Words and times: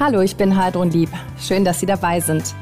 Hallo, 0.00 0.20
ich 0.20 0.36
bin 0.36 0.56
Heidrun 0.56 0.92
Lieb. 0.92 1.10
Schön, 1.40 1.64
dass 1.64 1.80
Sie 1.80 1.86
dabei 1.86 2.20
sind. 2.20 2.54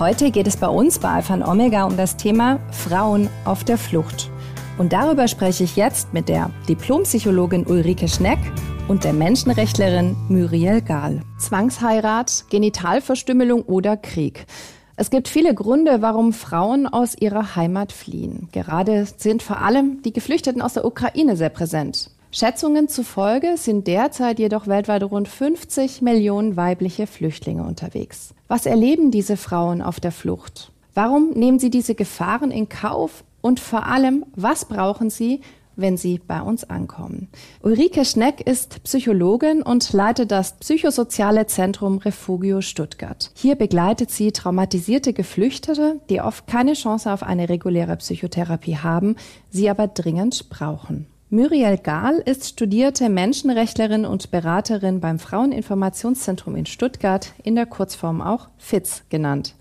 Heute 0.00 0.32
geht 0.32 0.48
es 0.48 0.56
bei 0.56 0.66
uns 0.66 0.98
bei 0.98 1.10
Alpha 1.10 1.34
und 1.34 1.44
Omega 1.44 1.84
um 1.84 1.96
das 1.96 2.16
Thema 2.16 2.58
Frauen 2.72 3.30
auf 3.44 3.62
der 3.62 3.78
Flucht. 3.78 4.30
Und 4.78 4.92
darüber 4.92 5.28
spreche 5.28 5.62
ich 5.62 5.76
jetzt 5.76 6.12
mit 6.12 6.28
der 6.28 6.50
Diplompsychologin 6.68 7.68
Ulrike 7.68 8.08
Schneck 8.08 8.40
und 8.88 9.04
der 9.04 9.12
Menschenrechtlerin 9.12 10.16
Muriel 10.28 10.82
Gahl. 10.82 11.20
Zwangsheirat, 11.38 12.46
Genitalverstümmelung 12.50 13.62
oder 13.62 13.96
Krieg. 13.96 14.44
Es 14.96 15.10
gibt 15.10 15.28
viele 15.28 15.54
Gründe, 15.54 16.02
warum 16.02 16.32
Frauen 16.32 16.88
aus 16.88 17.14
ihrer 17.16 17.54
Heimat 17.54 17.92
fliehen. 17.92 18.48
Gerade 18.50 19.06
sind 19.06 19.44
vor 19.44 19.62
allem 19.62 20.02
die 20.02 20.12
Geflüchteten 20.12 20.60
aus 20.60 20.74
der 20.74 20.84
Ukraine 20.84 21.36
sehr 21.36 21.50
präsent. 21.50 22.10
Schätzungen 22.34 22.88
zufolge 22.88 23.58
sind 23.58 23.86
derzeit 23.86 24.38
jedoch 24.38 24.66
weltweit 24.66 25.02
rund 25.02 25.28
50 25.28 26.00
Millionen 26.00 26.56
weibliche 26.56 27.06
Flüchtlinge 27.06 27.62
unterwegs. 27.62 28.32
Was 28.48 28.64
erleben 28.64 29.10
diese 29.10 29.36
Frauen 29.36 29.82
auf 29.82 30.00
der 30.00 30.12
Flucht? 30.12 30.72
Warum 30.94 31.32
nehmen 31.32 31.58
sie 31.58 31.68
diese 31.68 31.94
Gefahren 31.94 32.50
in 32.50 32.70
Kauf? 32.70 33.22
Und 33.42 33.60
vor 33.60 33.86
allem, 33.86 34.24
was 34.34 34.64
brauchen 34.64 35.10
sie, 35.10 35.42
wenn 35.76 35.98
sie 35.98 36.20
bei 36.26 36.40
uns 36.40 36.64
ankommen. 36.64 37.28
Ulrike 37.62 38.04
Schneck 38.06 38.40
ist 38.46 38.82
Psychologin 38.84 39.62
und 39.62 39.92
leitet 39.92 40.30
das 40.30 40.54
psychosoziale 40.58 41.46
Zentrum 41.46 41.98
Refugio 41.98 42.62
Stuttgart. 42.62 43.30
Hier 43.34 43.56
begleitet 43.56 44.10
sie 44.10 44.32
traumatisierte 44.32 45.12
Geflüchtete, 45.12 46.00
die 46.08 46.20
oft 46.20 46.46
keine 46.46 46.74
Chance 46.74 47.12
auf 47.12 47.22
eine 47.22 47.48
reguläre 47.48 47.96
Psychotherapie 47.96 48.78
haben, 48.78 49.16
sie 49.50 49.68
aber 49.68 49.86
dringend 49.86 50.48
brauchen. 50.48 51.06
Muriel 51.34 51.78
Gahl 51.78 52.18
ist 52.18 52.46
studierte 52.46 53.08
Menschenrechtlerin 53.08 54.04
und 54.04 54.30
Beraterin 54.30 55.00
beim 55.00 55.18
Fraueninformationszentrum 55.18 56.56
in 56.56 56.66
Stuttgart, 56.66 57.32
in 57.42 57.54
der 57.54 57.64
Kurzform 57.64 58.20
auch 58.20 58.48
FITZ 58.58 59.04
genannt. 59.08 59.54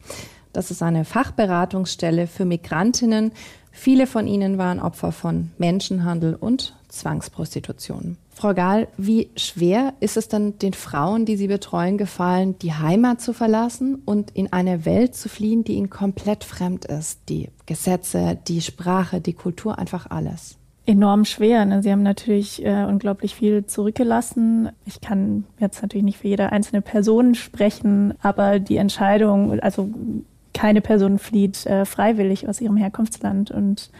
Das 0.51 0.69
ist 0.69 0.83
eine 0.83 1.05
Fachberatungsstelle 1.05 2.27
für 2.27 2.43
Migrantinnen, 2.43 3.31
Viele 3.71 4.05
von 4.05 4.27
ihnen 4.27 4.57
waren 4.57 4.79
Opfer 4.79 5.11
von 5.11 5.51
Menschenhandel 5.57 6.35
und 6.35 6.75
Zwangsprostitution. 6.89 8.17
Frau 8.29 8.53
Gahl, 8.53 8.87
wie 8.97 9.29
schwer 9.37 9.93
ist 10.01 10.17
es 10.17 10.27
dann 10.27 10.59
den 10.59 10.73
Frauen, 10.73 11.25
die 11.25 11.37
Sie 11.37 11.47
betreuen, 11.47 11.97
gefallen, 11.97 12.59
die 12.59 12.73
Heimat 12.73 13.21
zu 13.21 13.33
verlassen 13.33 13.95
und 14.05 14.31
in 14.31 14.51
eine 14.51 14.85
Welt 14.85 15.15
zu 15.15 15.29
fliehen, 15.29 15.63
die 15.63 15.73
ihnen 15.73 15.89
komplett 15.89 16.43
fremd 16.43 16.85
ist? 16.85 17.21
Die 17.29 17.49
Gesetze, 17.65 18.37
die 18.47 18.61
Sprache, 18.61 19.21
die 19.21 19.33
Kultur, 19.33 19.79
einfach 19.79 20.09
alles. 20.09 20.57
Enorm 20.85 21.25
schwer. 21.25 21.65
Ne? 21.65 21.83
Sie 21.83 21.91
haben 21.91 22.03
natürlich 22.03 22.65
äh, 22.65 22.85
unglaublich 22.85 23.35
viel 23.35 23.65
zurückgelassen. 23.65 24.69
Ich 24.85 24.99
kann 24.99 25.45
jetzt 25.59 25.81
natürlich 25.81 26.03
nicht 26.03 26.17
für 26.17 26.27
jede 26.27 26.51
einzelne 26.51 26.81
Person 26.81 27.35
sprechen, 27.35 28.15
aber 28.21 28.59
die 28.59 28.77
Entscheidung, 28.77 29.59
also 29.59 29.89
keine 30.53 30.81
Person 30.81 31.19
flieht 31.19 31.65
äh, 31.65 31.85
freiwillig 31.85 32.49
aus 32.49 32.59
ihrem 32.61 32.77
Herkunftsland 32.77 33.51
und 33.51 33.91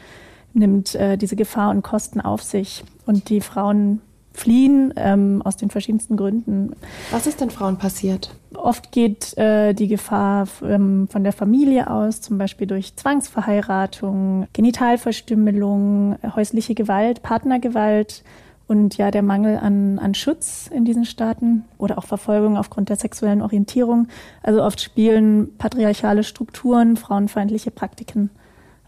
nimmt 0.54 0.96
äh, 0.96 1.18
diese 1.18 1.36
Gefahr 1.36 1.70
und 1.70 1.84
Kosten 1.84 2.20
auf 2.20 2.42
sich. 2.42 2.84
Und 3.06 3.30
die 3.30 3.42
Frauen 3.42 4.02
fliehen 4.34 4.94
ähm, 4.96 5.42
aus 5.44 5.58
den 5.58 5.70
verschiedensten 5.70 6.18
Gründen. 6.18 6.74
Was 7.12 7.28
ist 7.28 7.42
denn 7.42 7.50
Frauen 7.50 7.78
passiert? 7.78 8.34
Oft 8.54 8.92
geht 8.92 9.38
äh, 9.38 9.74
die 9.74 9.88
Gefahr 9.88 10.48
ähm, 10.64 11.08
von 11.10 11.24
der 11.24 11.34
Familie 11.34 11.90
aus, 11.90 12.22
zum 12.22 12.38
Beispiel 12.38 12.68
durch 12.68 12.96
Zwangsverheiratung, 12.96 14.48
Genitalverstümmelung, 14.54 16.18
häusliche 16.36 16.76
Gewalt, 16.76 17.24
Partnergewalt 17.24 18.24
und 18.68 18.96
ja, 18.98 19.12
der 19.12 19.22
Mangel 19.22 19.58
an, 19.58 20.00
an 20.00 20.14
Schutz 20.14 20.70
in 20.74 20.86
diesen 20.86 21.04
Staaten 21.04 21.66
oder 21.78 21.98
auch 21.98 22.06
Verfolgung 22.06 22.58
aufgrund 22.58 22.88
der 22.88 22.96
sexuellen 22.96 23.42
Orientierung. 23.42 24.08
Also 24.44 24.64
oft 24.64 24.80
spielen 24.80 25.58
patriarchale 25.58 26.24
Strukturen, 26.24 26.96
frauenfeindliche 26.96 27.72
Praktiken 27.72 28.30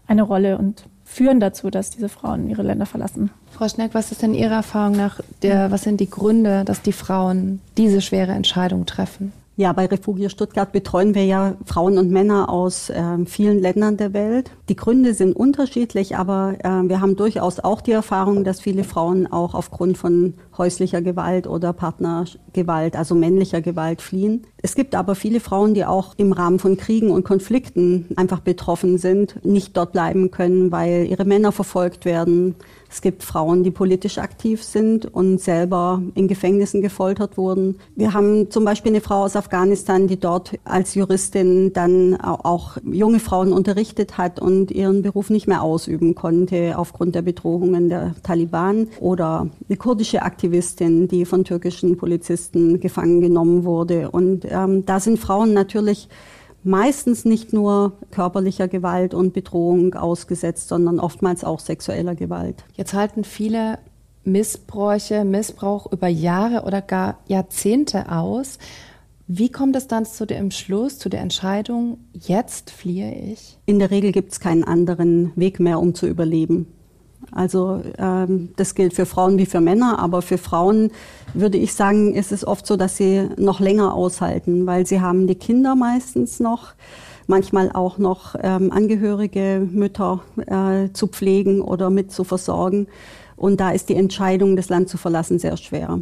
eine 0.06 0.22
Rolle 0.22 0.56
und 0.58 0.84
führen 1.14 1.40
dazu, 1.40 1.70
dass 1.70 1.90
diese 1.90 2.08
Frauen 2.08 2.48
ihre 2.48 2.62
Länder 2.62 2.86
verlassen. 2.86 3.30
Frau 3.52 3.68
Schneck, 3.68 3.94
was 3.94 4.10
ist 4.10 4.22
denn 4.22 4.34
Ihrer 4.34 4.56
Erfahrung 4.56 4.96
nach, 4.96 5.20
der, 5.42 5.70
was 5.70 5.82
sind 5.82 6.00
die 6.00 6.10
Gründe, 6.10 6.64
dass 6.64 6.82
die 6.82 6.92
Frauen 6.92 7.60
diese 7.76 8.00
schwere 8.00 8.32
Entscheidung 8.32 8.84
treffen? 8.84 9.32
Ja, 9.56 9.72
bei 9.72 9.86
Refugio 9.86 10.28
Stuttgart 10.28 10.72
betreuen 10.72 11.14
wir 11.14 11.24
ja 11.24 11.54
Frauen 11.64 11.96
und 11.98 12.10
Männer 12.10 12.48
aus 12.48 12.90
äh, 12.90 13.24
vielen 13.24 13.60
Ländern 13.60 13.96
der 13.96 14.12
Welt. 14.12 14.50
Die 14.68 14.74
Gründe 14.74 15.14
sind 15.14 15.36
unterschiedlich, 15.36 16.16
aber 16.16 16.54
äh, 16.58 16.88
wir 16.88 17.00
haben 17.00 17.14
durchaus 17.14 17.60
auch 17.60 17.80
die 17.80 17.92
Erfahrung, 17.92 18.42
dass 18.42 18.60
viele 18.60 18.82
Frauen 18.82 19.28
auch 19.28 19.54
aufgrund 19.54 19.96
von 19.96 20.34
häuslicher 20.58 21.02
Gewalt 21.02 21.46
oder 21.46 21.72
Partnergewalt, 21.72 22.96
also 22.96 23.14
männlicher 23.14 23.60
Gewalt 23.60 24.02
fliehen. 24.02 24.44
Es 24.64 24.74
gibt 24.74 24.94
aber 24.94 25.14
viele 25.14 25.40
Frauen, 25.40 25.74
die 25.74 25.84
auch 25.84 26.14
im 26.16 26.32
Rahmen 26.32 26.58
von 26.58 26.78
Kriegen 26.78 27.10
und 27.10 27.22
Konflikten 27.22 28.06
einfach 28.16 28.40
betroffen 28.40 28.96
sind, 28.96 29.44
nicht 29.44 29.76
dort 29.76 29.92
bleiben 29.92 30.30
können, 30.30 30.72
weil 30.72 31.06
ihre 31.06 31.26
Männer 31.26 31.52
verfolgt 31.52 32.06
werden. 32.06 32.54
Es 32.88 33.02
gibt 33.02 33.24
Frauen, 33.24 33.62
die 33.62 33.70
politisch 33.70 34.16
aktiv 34.16 34.62
sind 34.62 35.04
und 35.04 35.38
selber 35.38 36.00
in 36.14 36.28
Gefängnissen 36.28 36.80
gefoltert 36.80 37.36
wurden. 37.36 37.78
Wir 37.94 38.14
haben 38.14 38.50
zum 38.50 38.64
Beispiel 38.64 38.92
eine 38.92 39.02
Frau 39.02 39.24
aus 39.24 39.36
Afghanistan, 39.36 40.06
die 40.06 40.18
dort 40.18 40.52
als 40.64 40.94
Juristin 40.94 41.74
dann 41.74 42.18
auch 42.18 42.78
junge 42.90 43.18
Frauen 43.18 43.52
unterrichtet 43.52 44.16
hat 44.16 44.40
und 44.40 44.70
ihren 44.70 45.02
Beruf 45.02 45.28
nicht 45.28 45.46
mehr 45.46 45.62
ausüben 45.62 46.14
konnte 46.14 46.78
aufgrund 46.78 47.16
der 47.16 47.22
Bedrohungen 47.22 47.90
der 47.90 48.14
Taliban. 48.22 48.86
Oder 49.00 49.48
eine 49.68 49.76
kurdische 49.76 50.22
Aktivistin, 50.22 51.06
die 51.08 51.26
von 51.26 51.44
türkischen 51.44 51.98
Polizisten 51.98 52.80
gefangen 52.80 53.20
genommen 53.20 53.64
wurde. 53.64 54.10
Und 54.10 54.44
ähm, 54.54 54.86
da 54.86 55.00
sind 55.00 55.18
Frauen 55.18 55.52
natürlich 55.52 56.08
meistens 56.62 57.24
nicht 57.24 57.52
nur 57.52 57.92
körperlicher 58.10 58.68
Gewalt 58.68 59.14
und 59.14 59.34
Bedrohung 59.34 59.94
ausgesetzt, 59.94 60.68
sondern 60.68 60.98
oftmals 60.98 61.44
auch 61.44 61.60
sexueller 61.60 62.14
Gewalt. 62.14 62.64
Jetzt 62.74 62.94
halten 62.94 63.24
viele 63.24 63.78
Missbräuche, 64.24 65.24
Missbrauch 65.24 65.92
über 65.92 66.08
Jahre 66.08 66.62
oder 66.62 66.80
gar 66.80 67.18
Jahrzehnte 67.28 68.10
aus. 68.10 68.58
Wie 69.26 69.50
kommt 69.50 69.76
es 69.76 69.86
dann 69.86 70.04
zu 70.04 70.26
dem 70.26 70.50
Schluss, 70.50 70.98
zu 70.98 71.08
der 71.08 71.20
Entscheidung, 71.20 71.98
jetzt 72.12 72.70
fliehe 72.70 73.14
ich? 73.14 73.58
In 73.66 73.78
der 73.78 73.90
Regel 73.90 74.12
gibt 74.12 74.32
es 74.32 74.40
keinen 74.40 74.64
anderen 74.64 75.32
Weg 75.34 75.60
mehr, 75.60 75.78
um 75.80 75.94
zu 75.94 76.06
überleben. 76.06 76.66
Also 77.32 77.82
ähm, 77.98 78.50
das 78.56 78.74
gilt 78.74 78.94
für 78.94 79.06
Frauen 79.06 79.38
wie 79.38 79.46
für 79.46 79.60
Männer, 79.60 79.98
aber 79.98 80.22
für 80.22 80.38
Frauen 80.38 80.90
würde 81.32 81.58
ich 81.58 81.74
sagen, 81.74 82.14
ist 82.14 82.32
es 82.32 82.46
oft 82.46 82.66
so, 82.66 82.76
dass 82.76 82.96
sie 82.96 83.28
noch 83.36 83.60
länger 83.60 83.94
aushalten, 83.94 84.66
weil 84.66 84.86
sie 84.86 85.00
haben 85.00 85.26
die 85.26 85.34
Kinder 85.34 85.74
meistens 85.74 86.40
noch, 86.40 86.74
manchmal 87.26 87.70
auch 87.72 87.98
noch 87.98 88.34
ähm, 88.42 88.70
Angehörige, 88.70 89.66
Mütter 89.70 90.22
äh, 90.46 90.92
zu 90.92 91.06
pflegen 91.06 91.60
oder 91.60 91.90
mit 91.90 92.12
zu 92.12 92.24
versorgen. 92.24 92.86
Und 93.36 93.60
da 93.60 93.70
ist 93.70 93.88
die 93.88 93.96
Entscheidung, 93.96 94.56
das 94.56 94.68
Land 94.68 94.88
zu 94.88 94.96
verlassen, 94.96 95.38
sehr 95.38 95.56
schwer. 95.56 96.00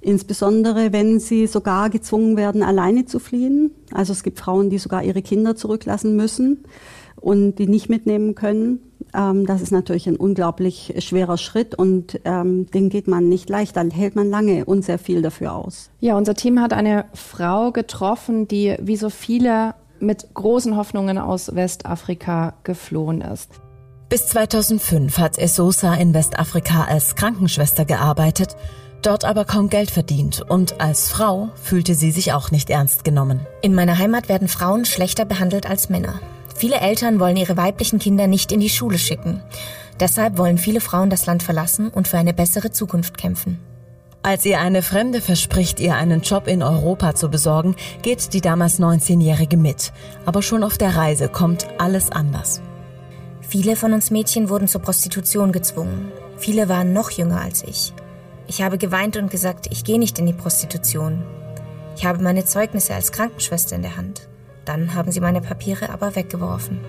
Insbesondere, 0.00 0.92
wenn 0.92 1.20
sie 1.20 1.46
sogar 1.46 1.90
gezwungen 1.90 2.36
werden, 2.36 2.62
alleine 2.62 3.06
zu 3.06 3.18
fliehen. 3.18 3.70
Also 3.92 4.12
es 4.12 4.22
gibt 4.22 4.38
Frauen, 4.38 4.70
die 4.70 4.78
sogar 4.78 5.02
ihre 5.02 5.22
Kinder 5.22 5.56
zurücklassen 5.56 6.16
müssen 6.16 6.64
und 7.16 7.56
die 7.56 7.66
nicht 7.66 7.88
mitnehmen 7.88 8.34
können. 8.34 8.80
Ähm, 9.16 9.46
das 9.46 9.62
ist 9.62 9.72
natürlich 9.72 10.06
ein 10.06 10.16
unglaublich 10.16 10.94
schwerer 10.98 11.38
Schritt 11.38 11.74
und 11.74 12.20
ähm, 12.24 12.66
den 12.70 12.90
geht 12.90 13.08
man 13.08 13.28
nicht 13.28 13.48
leicht. 13.48 13.76
Dann 13.76 13.90
hält 13.90 14.14
man 14.14 14.28
lange 14.28 14.64
und 14.64 14.84
sehr 14.84 14.98
viel 14.98 15.22
dafür 15.22 15.54
aus. 15.54 15.90
Ja, 16.00 16.16
unser 16.16 16.34
Team 16.34 16.60
hat 16.60 16.72
eine 16.72 17.06
Frau 17.14 17.72
getroffen, 17.72 18.46
die 18.46 18.76
wie 18.80 18.96
so 18.96 19.10
viele 19.10 19.74
mit 19.98 20.34
großen 20.34 20.76
Hoffnungen 20.76 21.16
aus 21.16 21.54
Westafrika 21.54 22.54
geflohen 22.64 23.22
ist. 23.22 23.50
Bis 24.08 24.26
2005 24.28 25.18
hat 25.18 25.38
Esosa 25.38 25.94
in 25.94 26.14
Westafrika 26.14 26.84
als 26.84 27.16
Krankenschwester 27.16 27.84
gearbeitet, 27.84 28.56
dort 29.02 29.24
aber 29.24 29.44
kaum 29.44 29.68
Geld 29.68 29.90
verdient 29.90 30.42
und 30.48 30.80
als 30.80 31.08
Frau 31.08 31.48
fühlte 31.60 31.94
sie 31.94 32.12
sich 32.12 32.32
auch 32.32 32.52
nicht 32.52 32.70
ernst 32.70 33.04
genommen. 33.04 33.40
In 33.62 33.74
meiner 33.74 33.98
Heimat 33.98 34.28
werden 34.28 34.46
Frauen 34.46 34.84
schlechter 34.84 35.24
behandelt 35.24 35.68
als 35.68 35.88
Männer. 35.88 36.20
Viele 36.56 36.76
Eltern 36.76 37.20
wollen 37.20 37.36
ihre 37.36 37.56
weiblichen 37.56 37.98
Kinder 37.98 38.26
nicht 38.26 38.50
in 38.50 38.60
die 38.60 38.70
Schule 38.70 38.98
schicken. 38.98 39.42
Deshalb 40.00 40.38
wollen 40.38 40.58
viele 40.58 40.80
Frauen 40.80 41.10
das 41.10 41.26
Land 41.26 41.42
verlassen 41.42 41.88
und 41.88 42.08
für 42.08 42.18
eine 42.18 42.34
bessere 42.34 42.70
Zukunft 42.70 43.18
kämpfen. 43.18 43.58
Als 44.22 44.44
ihr 44.44 44.58
eine 44.58 44.82
Fremde 44.82 45.20
verspricht, 45.20 45.78
ihr 45.78 45.94
einen 45.94 46.22
Job 46.22 46.48
in 46.48 46.62
Europa 46.62 47.14
zu 47.14 47.28
besorgen, 47.28 47.76
geht 48.02 48.32
die 48.32 48.40
damals 48.40 48.80
19-Jährige 48.80 49.56
mit. 49.56 49.92
Aber 50.24 50.42
schon 50.42 50.64
auf 50.64 50.78
der 50.78 50.96
Reise 50.96 51.28
kommt 51.28 51.68
alles 51.78 52.10
anders. 52.10 52.60
Viele 53.40 53.76
von 53.76 53.92
uns 53.92 54.10
Mädchen 54.10 54.48
wurden 54.48 54.66
zur 54.66 54.82
Prostitution 54.82 55.52
gezwungen. 55.52 56.10
Viele 56.38 56.68
waren 56.68 56.92
noch 56.92 57.10
jünger 57.10 57.40
als 57.40 57.62
ich. 57.62 57.92
Ich 58.48 58.62
habe 58.62 58.78
geweint 58.78 59.16
und 59.16 59.30
gesagt, 59.30 59.68
ich 59.70 59.84
gehe 59.84 59.98
nicht 59.98 60.18
in 60.18 60.26
die 60.26 60.32
Prostitution. 60.32 61.22
Ich 61.96 62.04
habe 62.04 62.22
meine 62.22 62.44
Zeugnisse 62.44 62.94
als 62.94 63.12
Krankenschwester 63.12 63.76
in 63.76 63.82
der 63.82 63.96
Hand. 63.96 64.28
Dann 64.66 64.94
haben 64.94 65.10
sie 65.10 65.20
meine 65.20 65.40
Papiere 65.40 65.88
aber 65.88 66.14
weggeworfen. 66.14 66.80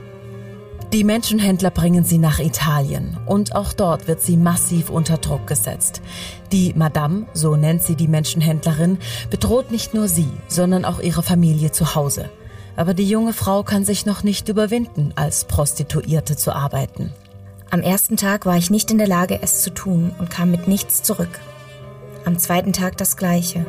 Die 0.94 1.04
Menschenhändler 1.04 1.70
bringen 1.70 2.06
sie 2.06 2.18
nach 2.18 2.40
Italien 2.40 3.18
und 3.26 3.56
auch 3.56 3.74
dort 3.74 4.08
wird 4.08 4.22
sie 4.22 4.38
massiv 4.38 4.90
unter 4.90 5.18
Druck 5.18 5.46
gesetzt. 5.46 6.02
Die 6.54 6.74
Madame, 6.76 7.26
so 7.34 7.58
nennt 7.58 7.84
sie 7.84 7.96
die 7.96 8.08
Menschenhändlerin, 8.08 8.98
bedroht 9.30 9.70
nicht 9.70 9.94
nur 9.94 10.08
sie, 10.08 10.30
sondern 10.48 10.86
auch 10.86 11.02
ihre 11.02 11.24
Familie 11.24 11.72
zu 11.72 11.94
Hause. 11.94 12.30
Aber 12.78 12.94
die 12.94 13.08
junge 13.08 13.34
Frau 13.34 13.64
kann 13.64 13.84
sich 13.84 14.06
noch 14.06 14.24
nicht 14.24 14.48
überwinden, 14.48 15.12
als 15.16 15.44
Prostituierte 15.44 16.38
zu 16.38 16.56
arbeiten. 16.56 17.12
Am 17.70 17.82
ersten 17.82 18.16
Tag 18.16 18.46
war 18.46 18.56
ich 18.56 18.70
nicht 18.70 18.90
in 18.90 18.98
der 18.98 19.08
Lage, 19.08 19.40
es 19.42 19.62
zu 19.62 19.74
tun 19.74 20.16
und 20.20 20.30
kam 20.30 20.52
mit 20.52 20.70
nichts 20.70 21.04
zurück. 21.04 21.40
Am 22.24 22.40
zweiten 22.40 22.72
Tag 22.72 22.96
das 22.98 23.18
gleiche. 23.18 23.66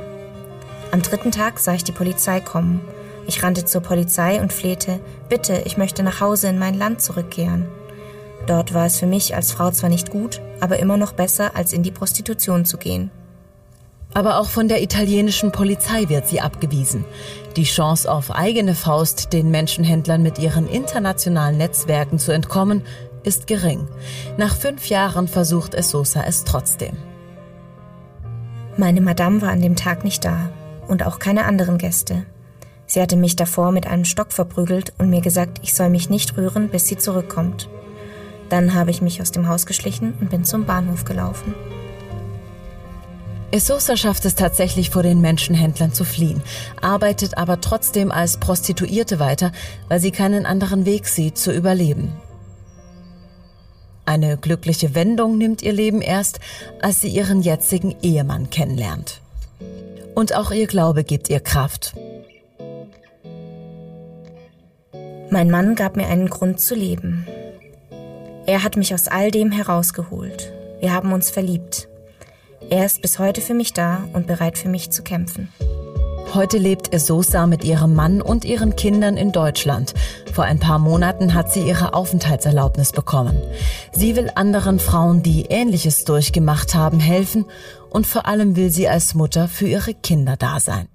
Am 0.92 1.02
dritten 1.02 1.32
Tag 1.32 1.58
sah 1.58 1.74
ich 1.74 1.84
die 1.84 1.92
Polizei 1.92 2.40
kommen 2.40 2.80
ich 3.28 3.42
rannte 3.42 3.66
zur 3.66 3.82
Polizei 3.82 4.40
und 4.40 4.52
flehte, 4.52 5.00
bitte, 5.28 5.62
ich 5.66 5.76
möchte 5.76 6.02
nach 6.02 6.20
Hause 6.20 6.48
in 6.48 6.58
mein 6.58 6.74
Land 6.74 7.02
zurückkehren. 7.02 7.68
Dort 8.46 8.72
war 8.72 8.86
es 8.86 8.98
für 8.98 9.06
mich 9.06 9.36
als 9.36 9.52
Frau 9.52 9.70
zwar 9.70 9.90
nicht 9.90 10.10
gut, 10.10 10.40
aber 10.60 10.78
immer 10.78 10.96
noch 10.96 11.12
besser, 11.12 11.54
als 11.54 11.74
in 11.74 11.82
die 11.82 11.90
Prostitution 11.90 12.64
zu 12.64 12.78
gehen. 12.78 13.10
Aber 14.14 14.38
auch 14.38 14.48
von 14.48 14.68
der 14.68 14.82
italienischen 14.82 15.52
Polizei 15.52 16.08
wird 16.08 16.26
sie 16.26 16.40
abgewiesen. 16.40 17.04
Die 17.56 17.64
Chance 17.64 18.10
auf 18.10 18.30
eigene 18.30 18.74
Faust, 18.74 19.34
den 19.34 19.50
Menschenhändlern 19.50 20.22
mit 20.22 20.38
ihren 20.38 20.66
internationalen 20.66 21.58
Netzwerken 21.58 22.18
zu 22.18 22.32
entkommen, 22.32 22.82
ist 23.24 23.46
gering. 23.46 23.86
Nach 24.38 24.56
fünf 24.56 24.86
Jahren 24.86 25.28
versucht 25.28 25.74
es 25.74 25.90
Sosa 25.90 26.22
es 26.22 26.44
trotzdem. 26.44 26.96
Meine 28.78 29.02
Madame 29.02 29.42
war 29.42 29.50
an 29.50 29.60
dem 29.60 29.76
Tag 29.76 30.02
nicht 30.02 30.24
da 30.24 30.48
und 30.86 31.04
auch 31.04 31.18
keine 31.18 31.44
anderen 31.44 31.76
Gäste. 31.76 32.24
Sie 32.88 33.02
hatte 33.02 33.16
mich 33.16 33.36
davor 33.36 33.70
mit 33.70 33.86
einem 33.86 34.06
Stock 34.06 34.32
verprügelt 34.32 34.94
und 34.98 35.10
mir 35.10 35.20
gesagt, 35.20 35.60
ich 35.62 35.74
soll 35.74 35.90
mich 35.90 36.08
nicht 36.08 36.36
rühren, 36.36 36.70
bis 36.70 36.86
sie 36.86 36.96
zurückkommt. 36.96 37.68
Dann 38.48 38.72
habe 38.72 38.90
ich 38.90 39.02
mich 39.02 39.20
aus 39.20 39.30
dem 39.30 39.46
Haus 39.46 39.66
geschlichen 39.66 40.14
und 40.20 40.30
bin 40.30 40.44
zum 40.44 40.64
Bahnhof 40.64 41.04
gelaufen. 41.04 41.54
Esosa 43.50 43.96
schafft 43.96 44.24
es 44.24 44.34
tatsächlich 44.34 44.90
vor 44.90 45.02
den 45.02 45.20
Menschenhändlern 45.20 45.92
zu 45.92 46.04
fliehen, 46.04 46.42
arbeitet 46.80 47.36
aber 47.36 47.60
trotzdem 47.60 48.10
als 48.10 48.38
Prostituierte 48.38 49.18
weiter, 49.18 49.52
weil 49.88 50.00
sie 50.00 50.10
keinen 50.10 50.46
anderen 50.46 50.86
Weg 50.86 51.08
sieht 51.08 51.36
zu 51.36 51.52
überleben. 51.52 52.12
Eine 54.06 54.38
glückliche 54.38 54.94
Wendung 54.94 55.36
nimmt 55.36 55.62
ihr 55.62 55.74
Leben 55.74 56.00
erst, 56.00 56.40
als 56.80 57.02
sie 57.02 57.08
ihren 57.08 57.42
jetzigen 57.42 57.94
Ehemann 58.02 58.48
kennenlernt. 58.48 59.20
Und 60.14 60.34
auch 60.34 60.50
ihr 60.50 60.66
Glaube 60.66 61.04
gibt 61.04 61.28
ihr 61.28 61.40
Kraft. 61.40 61.94
Mein 65.30 65.50
Mann 65.50 65.74
gab 65.74 65.96
mir 65.96 66.06
einen 66.06 66.30
Grund 66.30 66.58
zu 66.58 66.74
leben. 66.74 67.26
Er 68.46 68.62
hat 68.64 68.78
mich 68.78 68.94
aus 68.94 69.08
all 69.08 69.30
dem 69.30 69.52
herausgeholt. 69.52 70.52
Wir 70.80 70.94
haben 70.94 71.12
uns 71.12 71.28
verliebt. 71.28 71.88
Er 72.70 72.86
ist 72.86 73.02
bis 73.02 73.18
heute 73.18 73.42
für 73.42 73.52
mich 73.52 73.74
da 73.74 74.08
und 74.14 74.26
bereit 74.26 74.56
für 74.56 74.70
mich 74.70 74.90
zu 74.90 75.02
kämpfen. 75.02 75.48
Heute 76.32 76.56
lebt 76.56 76.94
Esosa 76.94 77.46
mit 77.46 77.62
ihrem 77.62 77.94
Mann 77.94 78.22
und 78.22 78.46
ihren 78.46 78.74
Kindern 78.74 79.18
in 79.18 79.32
Deutschland. 79.32 79.94
Vor 80.32 80.44
ein 80.44 80.60
paar 80.60 80.78
Monaten 80.78 81.34
hat 81.34 81.52
sie 81.52 81.66
ihre 81.66 81.92
Aufenthaltserlaubnis 81.92 82.92
bekommen. 82.92 83.38
Sie 83.92 84.16
will 84.16 84.30
anderen 84.34 84.78
Frauen, 84.78 85.22
die 85.22 85.46
Ähnliches 85.46 86.04
durchgemacht 86.04 86.74
haben, 86.74 87.00
helfen 87.00 87.44
und 87.90 88.06
vor 88.06 88.26
allem 88.26 88.56
will 88.56 88.70
sie 88.70 88.88
als 88.88 89.14
Mutter 89.14 89.46
für 89.46 89.66
ihre 89.66 89.92
Kinder 89.92 90.36
da 90.36 90.58
sein. 90.58 90.88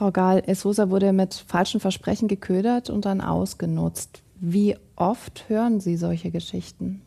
Frau 0.00 0.12
Gahl, 0.12 0.42
Esosa 0.46 0.88
wurde 0.88 1.12
mit 1.12 1.34
falschen 1.34 1.78
Versprechen 1.78 2.26
geködert 2.26 2.88
und 2.88 3.04
dann 3.04 3.20
ausgenutzt. 3.20 4.22
Wie 4.36 4.74
oft 4.96 5.50
hören 5.50 5.78
Sie 5.78 5.98
solche 5.98 6.30
Geschichten? 6.30 7.02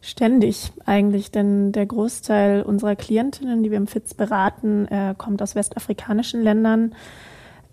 Ständig 0.00 0.72
eigentlich, 0.86 1.30
denn 1.32 1.70
der 1.70 1.84
Großteil 1.84 2.62
unserer 2.62 2.96
Klientinnen, 2.96 3.62
die 3.62 3.70
wir 3.70 3.76
im 3.76 3.86
FITZ 3.86 4.14
beraten, 4.14 4.86
äh, 4.86 5.14
kommt 5.18 5.42
aus 5.42 5.54
westafrikanischen 5.54 6.40
Ländern. 6.42 6.94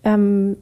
Ähm, 0.04 0.58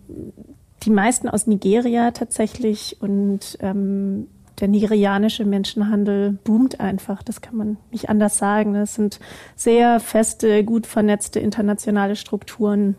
die 0.85 0.91
meisten 0.91 1.29
aus 1.29 1.49
Nigeria 1.49 2.13
tatsächlich 2.13 2.99
und 3.01 3.59
ähm, 3.59 4.29
der 4.61 4.69
nigerianische 4.69 5.45
Menschenhandel 5.45 6.39
boomt 6.45 6.79
einfach. 6.79 7.25
Das 7.25 7.41
kann 7.41 7.57
man 7.57 7.77
nicht 7.91 8.09
anders 8.09 8.39
sagen. 8.39 8.77
Es 8.77 8.95
sind 8.95 9.19
sehr 9.57 9.99
feste, 9.99 10.63
gut 10.63 10.87
vernetzte 10.87 11.41
internationale 11.41 12.15
Strukturen, 12.15 12.95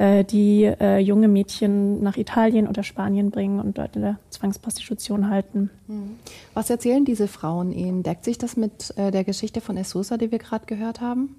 äh, 0.00 0.24
die 0.24 0.64
äh, 0.64 0.98
junge 0.98 1.28
Mädchen 1.28 2.02
nach 2.02 2.16
Italien 2.16 2.66
oder 2.66 2.82
Spanien 2.82 3.30
bringen 3.30 3.60
und 3.60 3.76
dort 3.76 3.96
in 3.96 4.02
der 4.02 4.18
Zwangsprostitution 4.30 5.28
halten. 5.28 5.68
Mhm. 5.88 6.16
Was 6.54 6.70
erzählen 6.70 7.04
diese 7.04 7.28
Frauen 7.28 7.70
Ihnen? 7.70 8.02
Deckt 8.02 8.24
sich 8.24 8.38
das 8.38 8.56
mit 8.56 8.94
äh, 8.96 9.10
der 9.10 9.24
Geschichte 9.24 9.60
von 9.60 9.76
Essosa, 9.76 10.16
die 10.16 10.32
wir 10.32 10.38
gerade 10.38 10.64
gehört 10.64 11.02
haben? 11.02 11.36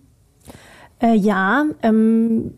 Äh, 1.02 1.16
ja, 1.16 1.66
ähm, 1.82 2.54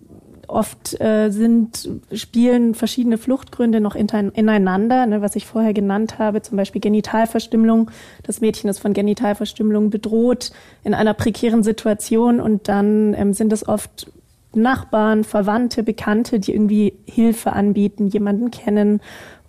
oft 0.50 1.00
äh, 1.00 1.30
sind, 1.30 1.90
spielen 2.12 2.76
verschiedene 2.76 3.18
Fluchtgründe 3.18 3.80
noch 3.80 3.96
ineinander, 3.96 5.06
ne, 5.06 5.22
was 5.22 5.38
ich 5.38 5.46
vorher 5.46 5.74
genannt 5.74 6.20
habe, 6.20 6.42
zum 6.42 6.58
Beispiel 6.58 6.82
Genitalverstümmelung. 6.82 7.90
Das 8.24 8.42
Mädchen 8.42 8.70
ist 8.70 8.80
von 8.80 8.92
Genitalverstümmelung 8.92 9.90
bedroht 9.90 10.52
in 10.84 10.94
einer 10.94 11.14
prekären 11.14 11.64
Situation 11.64 12.42
und 12.42 12.68
dann 12.68 13.14
ähm, 13.14 13.32
sind 13.32 13.54
es 13.54 13.66
oft 13.66 14.12
Nachbarn, 14.56 15.24
Verwandte, 15.24 15.84
Bekannte, 15.84 16.40
die 16.40 16.54
irgendwie 16.54 16.94
Hilfe 17.06 17.54
anbieten, 17.54 18.08
jemanden 18.08 18.52
kennen. 18.52 19.02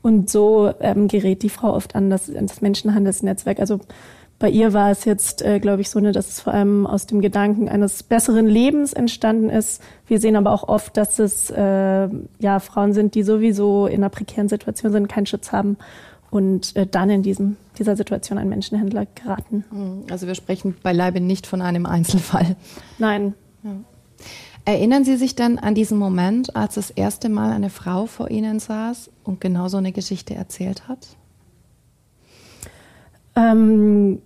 Und 0.02 0.28
so 0.28 0.72
ähm, 0.80 1.08
gerät 1.08 1.42
die 1.42 1.48
Frau 1.48 1.72
oft 1.72 1.94
an 1.94 2.10
das, 2.10 2.28
an 2.28 2.46
das 2.46 2.60
Menschenhandelsnetzwerk. 2.60 3.58
Also 3.58 3.80
bei 4.38 4.50
ihr 4.50 4.72
war 4.72 4.90
es 4.90 5.04
jetzt, 5.04 5.42
äh, 5.42 5.60
glaube 5.60 5.80
ich, 5.80 5.90
so, 5.90 6.00
ne, 6.00 6.12
dass 6.12 6.28
es 6.28 6.40
vor 6.40 6.52
allem 6.52 6.86
aus 6.86 7.06
dem 7.06 7.20
Gedanken 7.20 7.68
eines 7.68 8.02
besseren 8.02 8.46
Lebens 8.46 8.92
entstanden 8.92 9.48
ist. 9.48 9.80
Wir 10.06 10.20
sehen 10.20 10.36
aber 10.36 10.52
auch 10.52 10.68
oft, 10.68 10.96
dass 10.96 11.18
es 11.18 11.50
äh, 11.50 12.08
ja 12.40 12.60
Frauen 12.60 12.92
sind, 12.92 13.14
die 13.14 13.22
sowieso 13.22 13.86
in 13.86 13.96
einer 13.96 14.10
prekären 14.10 14.48
Situation 14.48 14.92
sind, 14.92 15.08
keinen 15.08 15.26
Schutz 15.26 15.52
haben 15.52 15.78
und 16.30 16.74
äh, 16.76 16.86
dann 16.86 17.10
in 17.10 17.22
diesem, 17.22 17.56
dieser 17.78 17.96
Situation 17.96 18.38
einen 18.38 18.50
Menschenhändler 18.50 19.06
geraten. 19.14 19.64
Also 20.10 20.26
wir 20.26 20.34
sprechen 20.34 20.76
beileibe 20.82 21.20
nicht 21.20 21.46
von 21.46 21.62
einem 21.62 21.86
Einzelfall. 21.86 22.56
Nein. 22.98 23.34
Ja. 23.62 23.70
Erinnern 24.66 25.04
Sie 25.04 25.16
sich 25.16 25.34
denn 25.34 25.58
an 25.58 25.74
diesen 25.74 25.98
Moment, 25.98 26.56
als 26.56 26.76
das 26.76 26.90
erste 26.90 27.28
Mal 27.28 27.52
eine 27.52 27.68
Frau 27.68 28.06
vor 28.06 28.30
Ihnen 28.30 28.60
saß 28.60 29.10
und 29.22 29.40
genau 29.40 29.68
so 29.68 29.76
eine 29.76 29.92
Geschichte 29.92 30.34
erzählt 30.34 30.88
hat? 30.88 31.16
Ähm, 33.36 34.22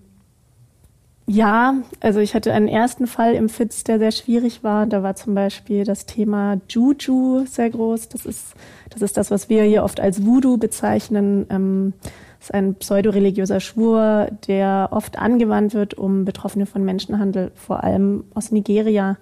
ja, 1.26 1.74
also 2.00 2.20
ich 2.20 2.34
hatte 2.34 2.52
einen 2.52 2.68
ersten 2.68 3.06
Fall 3.06 3.34
im 3.34 3.48
FITZ, 3.48 3.84
der 3.84 3.98
sehr 3.98 4.12
schwierig 4.12 4.62
war. 4.62 4.86
Da 4.86 5.02
war 5.02 5.14
zum 5.14 5.34
Beispiel 5.34 5.84
das 5.84 6.06
Thema 6.06 6.60
Juju 6.68 7.44
sehr 7.46 7.68
groß. 7.68 8.08
Das 8.08 8.24
ist 8.24 8.54
das, 8.90 9.02
ist 9.02 9.16
das 9.16 9.30
was 9.30 9.48
wir 9.48 9.62
hier 9.64 9.84
oft 9.84 10.00
als 10.00 10.24
Voodoo 10.24 10.56
bezeichnen. 10.56 11.46
Ähm, 11.50 11.92
das 12.38 12.48
ist 12.48 12.54
ein 12.54 12.76
pseudoreligiöser 12.76 13.60
Schwur, 13.60 14.28
der 14.46 14.88
oft 14.92 15.18
angewandt 15.18 15.74
wird, 15.74 15.94
um 15.94 16.24
Betroffene 16.24 16.64
von 16.64 16.84
Menschenhandel, 16.84 17.50
vor 17.56 17.82
allem 17.82 18.24
aus 18.34 18.52
Nigeria, 18.52 19.16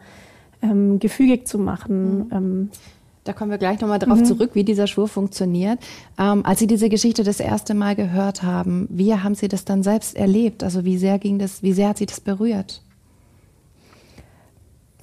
ähm, 0.70 0.99
gefügig 0.99 1.46
zu 1.46 1.58
machen. 1.58 2.18
Mhm. 2.18 2.26
Ähm, 2.32 2.70
da 3.25 3.32
kommen 3.32 3.50
wir 3.50 3.58
gleich 3.58 3.80
nochmal 3.80 3.99
drauf 3.99 4.18
mhm. 4.18 4.25
zurück, 4.25 4.50
wie 4.54 4.62
dieser 4.62 4.87
Schwur 4.87 5.08
funktioniert. 5.08 5.80
Ähm, 6.18 6.46
als 6.46 6.61
Sie 6.61 6.66
diese 6.66 6.88
Geschichte 6.88 7.25
das 7.25 7.40
erste 7.40 7.75
Mal 7.75 7.96
gehört 7.96 8.42
haben, 8.42 8.87
wie 8.88 9.14
haben 9.14 9.35
Sie 9.35 9.49
das 9.49 9.64
dann 9.64 9.82
selbst 9.82 10.16
erlebt? 10.16 10.62
Also 10.62 10.85
wie 10.85 10.96
sehr 10.96 11.18
ging 11.18 11.38
das, 11.38 11.62
wie 11.62 11.73
sehr 11.73 11.88
hat 11.88 11.99
Sie 11.99 12.06
das 12.06 12.20
berührt? 12.20 12.82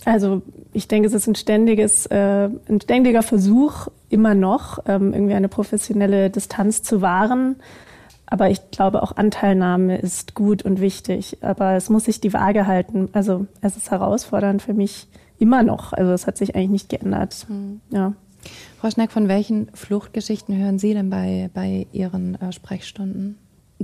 Also 0.05 0.41
ich 0.73 0.87
denke, 0.87 1.07
es 1.07 1.13
ist 1.13 1.27
ein 1.27 1.35
ständiges, 1.35 2.05
äh, 2.07 2.49
ein 2.67 2.81
ständiger 2.81 3.23
Versuch, 3.23 3.87
immer 4.09 4.35
noch 4.35 4.79
ähm, 4.85 5.13
irgendwie 5.13 5.33
eine 5.33 5.49
professionelle 5.49 6.29
Distanz 6.29 6.83
zu 6.83 7.01
wahren. 7.01 7.57
Aber 8.25 8.49
ich 8.49 8.71
glaube, 8.71 9.03
auch 9.03 9.15
Anteilnahme 9.15 9.97
ist 9.97 10.33
gut 10.33 10.63
und 10.63 10.81
wichtig. 10.81 11.37
Aber 11.41 11.73
es 11.73 11.89
muss 11.89 12.05
sich 12.05 12.19
die 12.19 12.33
Waage 12.33 12.67
halten. 12.67 13.09
Also 13.13 13.47
es 13.61 13.77
ist 13.77 13.91
herausfordernd 13.91 14.61
für 14.61 14.73
mich, 14.73 15.07
immer 15.43 15.61
noch. 15.61 15.91
Also 15.91 16.13
es 16.13 16.25
hat 16.25 16.37
sich 16.37 16.55
eigentlich 16.55 16.69
nicht 16.69 16.89
geändert. 16.89 17.45
Mhm. 17.49 17.81
Ja. 17.91 18.13
Frau 18.79 18.89
Schneck, 18.89 19.11
von 19.11 19.27
welchen 19.27 19.69
Fluchtgeschichten 19.73 20.57
hören 20.57 20.79
Sie 20.79 20.93
denn 20.93 21.09
bei, 21.09 21.49
bei 21.53 21.85
Ihren 21.91 22.35
äh, 22.35 22.51
Sprechstunden? 22.53 23.37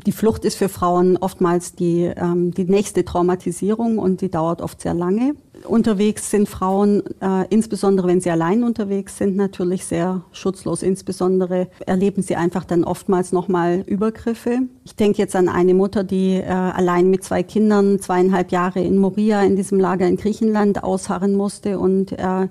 Die 0.05 0.11
Flucht 0.11 0.45
ist 0.45 0.55
für 0.55 0.69
Frauen 0.69 1.17
oftmals 1.17 1.75
die, 1.75 2.03
ähm, 2.03 2.51
die 2.51 2.63
nächste 2.63 3.03
Traumatisierung 3.03 3.97
und 3.97 4.21
die 4.21 4.29
dauert 4.29 4.61
oft 4.61 4.81
sehr 4.81 4.93
lange. 4.93 5.33
Unterwegs 5.67 6.31
sind 6.31 6.47
Frauen, 6.47 7.03
äh, 7.21 7.45
insbesondere 7.49 8.07
wenn 8.07 8.21
sie 8.21 8.29
allein 8.29 8.63
unterwegs 8.63 9.17
sind, 9.17 9.35
natürlich 9.35 9.83
sehr 9.85 10.21
schutzlos. 10.31 10.83
Insbesondere 10.83 11.67
erleben 11.85 12.21
sie 12.21 12.37
einfach 12.37 12.63
dann 12.63 12.85
oftmals 12.85 13.33
nochmal 13.33 13.83
Übergriffe. 13.85 14.59
Ich 14.85 14.95
denke 14.95 15.17
jetzt 15.17 15.35
an 15.35 15.49
eine 15.49 15.73
Mutter, 15.73 16.05
die 16.05 16.35
äh, 16.35 16.45
allein 16.47 17.09
mit 17.09 17.23
zwei 17.25 17.43
Kindern 17.43 17.99
zweieinhalb 17.99 18.51
Jahre 18.51 18.79
in 18.79 18.97
Moria 18.97 19.43
in 19.43 19.57
diesem 19.57 19.79
Lager 19.79 20.07
in 20.07 20.15
Griechenland 20.15 20.81
ausharren 20.83 21.35
musste 21.35 21.77
und 21.77 22.13
äh, 22.13 22.47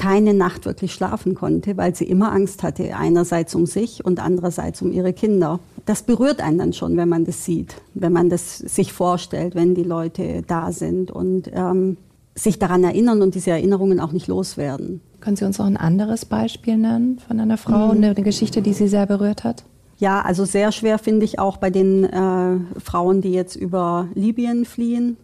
keine 0.00 0.32
Nacht 0.32 0.64
wirklich 0.64 0.94
schlafen 0.94 1.34
konnte, 1.34 1.76
weil 1.76 1.94
sie 1.94 2.06
immer 2.06 2.32
Angst 2.32 2.62
hatte, 2.62 2.96
einerseits 2.96 3.54
um 3.54 3.66
sich 3.66 4.02
und 4.02 4.18
andererseits 4.18 4.80
um 4.80 4.92
ihre 4.92 5.12
Kinder. 5.12 5.60
Das 5.90 6.04
berührt 6.04 6.40
einen 6.40 6.58
dann 6.58 6.72
schon, 6.72 6.96
wenn 6.96 7.08
man 7.08 7.24
das 7.24 7.44
sieht, 7.44 7.74
wenn 7.94 8.12
man 8.12 8.30
das 8.30 8.58
sich 8.58 8.92
vorstellt, 8.92 9.56
wenn 9.56 9.74
die 9.74 9.82
Leute 9.82 10.42
da 10.46 10.70
sind 10.70 11.10
und 11.10 11.50
ähm, 11.52 11.96
sich 12.32 12.60
daran 12.60 12.84
erinnern 12.84 13.22
und 13.22 13.34
diese 13.34 13.50
Erinnerungen 13.50 13.98
auch 13.98 14.12
nicht 14.12 14.28
loswerden. 14.28 15.00
Können 15.18 15.34
Sie 15.34 15.44
uns 15.44 15.58
noch 15.58 15.66
ein 15.66 15.76
anderes 15.76 16.26
Beispiel 16.26 16.76
nennen 16.76 17.18
von 17.18 17.40
einer 17.40 17.56
Frau, 17.56 17.88
mhm. 17.92 18.04
eine 18.04 18.14
Geschichte, 18.14 18.62
die 18.62 18.72
Sie 18.72 18.86
sehr 18.86 19.04
berührt 19.06 19.42
hat? 19.42 19.64
Ja, 19.98 20.20
also 20.20 20.44
sehr 20.44 20.70
schwer 20.70 21.00
finde 21.00 21.24
ich 21.24 21.40
auch 21.40 21.56
bei 21.56 21.70
den 21.70 22.04
äh, 22.04 22.58
Frauen, 22.78 23.20
die 23.20 23.32
jetzt 23.32 23.56
über 23.56 24.06
Libyen 24.14 24.66
fliehen 24.66 25.16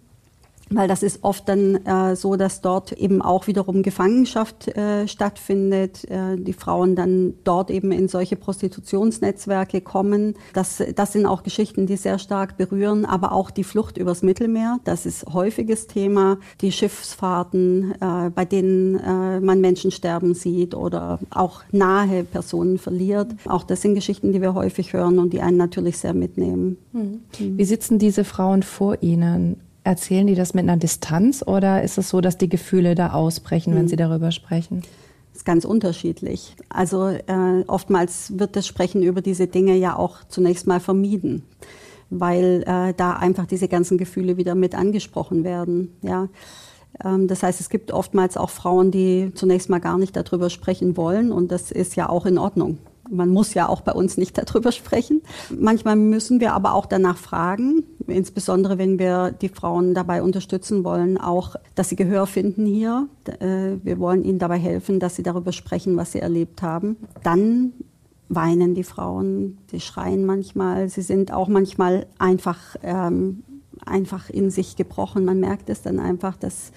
weil 0.70 0.88
das 0.88 1.02
ist 1.02 1.23
oft 1.23 1.49
dann 1.49 1.76
äh, 1.87 2.16
so, 2.16 2.37
dass 2.37 2.61
dort 2.61 2.92
eben 2.92 3.23
auch 3.23 3.46
wiederum 3.46 3.82
Gefangenschaft 3.82 4.68
äh, 4.68 5.06
stattfindet, 5.06 6.04
äh, 6.11 6.37
die 6.37 6.52
Frauen 6.52 6.96
dann 6.96 7.35
dort 7.44 7.70
eben 7.70 7.92
in 7.92 8.08
solche 8.08 8.37
Prostitutionsnetzwerke 8.37 9.80
kommen. 9.80 10.35
Das, 10.54 10.82
das 10.94 11.12
sind 11.12 11.26
auch 11.26 11.44
Geschichten, 11.44 11.87
die 11.87 11.96
sehr 11.96 12.18
stark 12.18 12.56
berühren, 12.56 13.04
aber 13.04 13.32
auch 13.32 13.50
die 13.50 13.64
Flucht 13.64 13.96
übers 13.96 14.23
Mittelmeer, 14.23 14.78
das 14.85 15.06
ist 15.06 15.26
häufiges 15.32 15.87
Thema, 15.87 16.38
die 16.61 16.73
Schiffsfahrten, 16.73 17.94
äh, 18.00 18.30
bei 18.30 18.44
denen 18.44 18.96
äh, 18.99 19.40
man 19.40 19.61
Menschen 19.61 19.92
sterben 19.92 20.35
sieht 20.35 20.75
oder 20.75 21.20
auch 21.30 21.62
nahe 21.70 22.25
Personen 22.25 22.78
verliert. 22.78 23.28
Auch 23.46 23.62
das 23.62 23.82
sind 23.82 23.94
Geschichten, 23.94 24.32
die 24.32 24.40
wir 24.40 24.54
häufig 24.54 24.92
hören 24.92 25.20
und 25.20 25.32
die 25.32 25.40
einen 25.40 25.56
natürlich 25.56 25.99
sehr 25.99 26.14
mitnehmen. 26.14 26.76
Hm. 26.92 27.20
Wie 27.38 27.64
sitzen 27.64 27.99
diese 27.99 28.25
Frauen 28.25 28.62
vor 28.62 29.02
Ihnen? 29.02 29.61
Erzählen 29.87 30.26
die 30.26 30.35
das 30.35 30.52
mit 30.52 30.64
einer 30.64 30.76
Distanz 30.76 31.45
oder 31.47 31.85
ist 31.85 31.97
es 31.97 32.09
so, 32.09 32.21
dass 32.21 32.37
die 32.37 32.49
Gefühle 32.49 32.97
da 32.97 33.12
ausbrechen, 33.12 33.73
wenn 33.75 33.83
hm. 33.83 33.88
sie 33.88 33.95
darüber 33.95 34.33
sprechen? 34.33 34.83
Das 35.31 35.43
ist 35.43 35.45
ganz 35.45 35.64
unterschiedlich. 35.64 36.57
Also 36.69 37.07
äh, 37.07 37.62
oftmals 37.69 38.37
wird 38.37 38.57
das 38.57 38.66
Sprechen 38.66 39.05
über 39.05 39.23
diese 39.23 39.47
Dinge 39.47 39.76
ja 39.76 39.95
auch 39.95 40.25
zunächst 40.26 40.66
mal 40.66 40.81
vermieden, 40.81 41.45
weil 42.11 42.64
äh, 42.66 42.95
da 42.97 43.12
einfach 43.12 43.47
diese 43.47 43.69
ganzen 43.69 43.97
Gefühle 43.97 44.37
wieder 44.37 44.57
mit 44.57 44.75
angesprochen 44.75 45.45
werden. 45.45 45.93
Ja. 46.02 46.31
Ähm, 47.05 47.28
das 47.28 47.45
heißt, 47.45 47.61
es 47.61 47.71
gibt 47.71 47.93
oftmals 47.93 48.37
auch 48.37 48.50
Frauen, 48.50 48.90
die 48.90 49.31
zunächst 49.37 49.71
mal 49.71 49.78
gar 49.78 49.99
nicht 49.99 50.16
darüber 50.16 50.50
sprechen 50.50 50.97
wollen 50.97 51.31
und 51.31 51.52
das 51.52 51.71
ist 51.71 51.95
ja 51.95 52.09
auch 52.09 52.26
in 52.26 52.38
Ordnung. 52.38 52.78
Man 53.11 53.31
muss 53.31 53.55
ja 53.55 53.69
auch 53.69 53.81
bei 53.81 53.93
uns 53.93 54.17
nicht 54.17 54.39
darüber 54.39 54.73
sprechen. 54.73 55.23
Manchmal 55.51 55.97
müssen 55.97 56.41
wir 56.41 56.53
aber 56.55 56.75
auch 56.75 56.87
danach 56.87 57.17
fragen, 57.17 57.85
insbesondere 58.07 58.79
wenn 58.79 58.99
wir 58.99 59.33
die 59.33 59.49
Frauen 59.49 59.95
dabei 59.95 60.23
unterstützen 60.23 60.85
wollen, 60.85 61.19
auch, 61.19 61.57
dass 61.75 61.89
sie 61.89 61.97
Gehör 61.97 62.27
finden 62.27 62.67
hier. 62.67 63.09
Äh, 63.41 63.77
wir 63.83 63.99
wollen 63.99 64.25
ihnen 64.25 64.39
dabei 64.39 64.59
helfen, 64.59 65.01
dass 65.01 65.17
sie 65.17 65.23
darüber 65.23 65.53
sprechen, 65.53 65.97
was 65.97 66.13
sie 66.13 66.21
erlebt 66.21 66.63
haben. 66.63 66.97
Dann 67.23 67.73
weinen 68.29 68.75
die 68.75 68.85
Frauen, 68.85 69.59
sie 69.71 69.81
schreien 69.81 70.25
manchmal, 70.25 70.89
sie 70.89 71.03
sind 71.03 71.33
auch 71.33 71.49
manchmal 71.49 72.07
einfach, 72.19 72.77
ähm, 72.83 73.45
einfach 73.85 74.31
in 74.31 74.51
sich 74.51 74.77
gebrochen. 74.77 75.25
Man 75.25 75.39
merkt 75.39 75.71
es 75.71 75.83
dann 75.83 76.01
einfach, 76.01 76.37
dass 76.37 76.73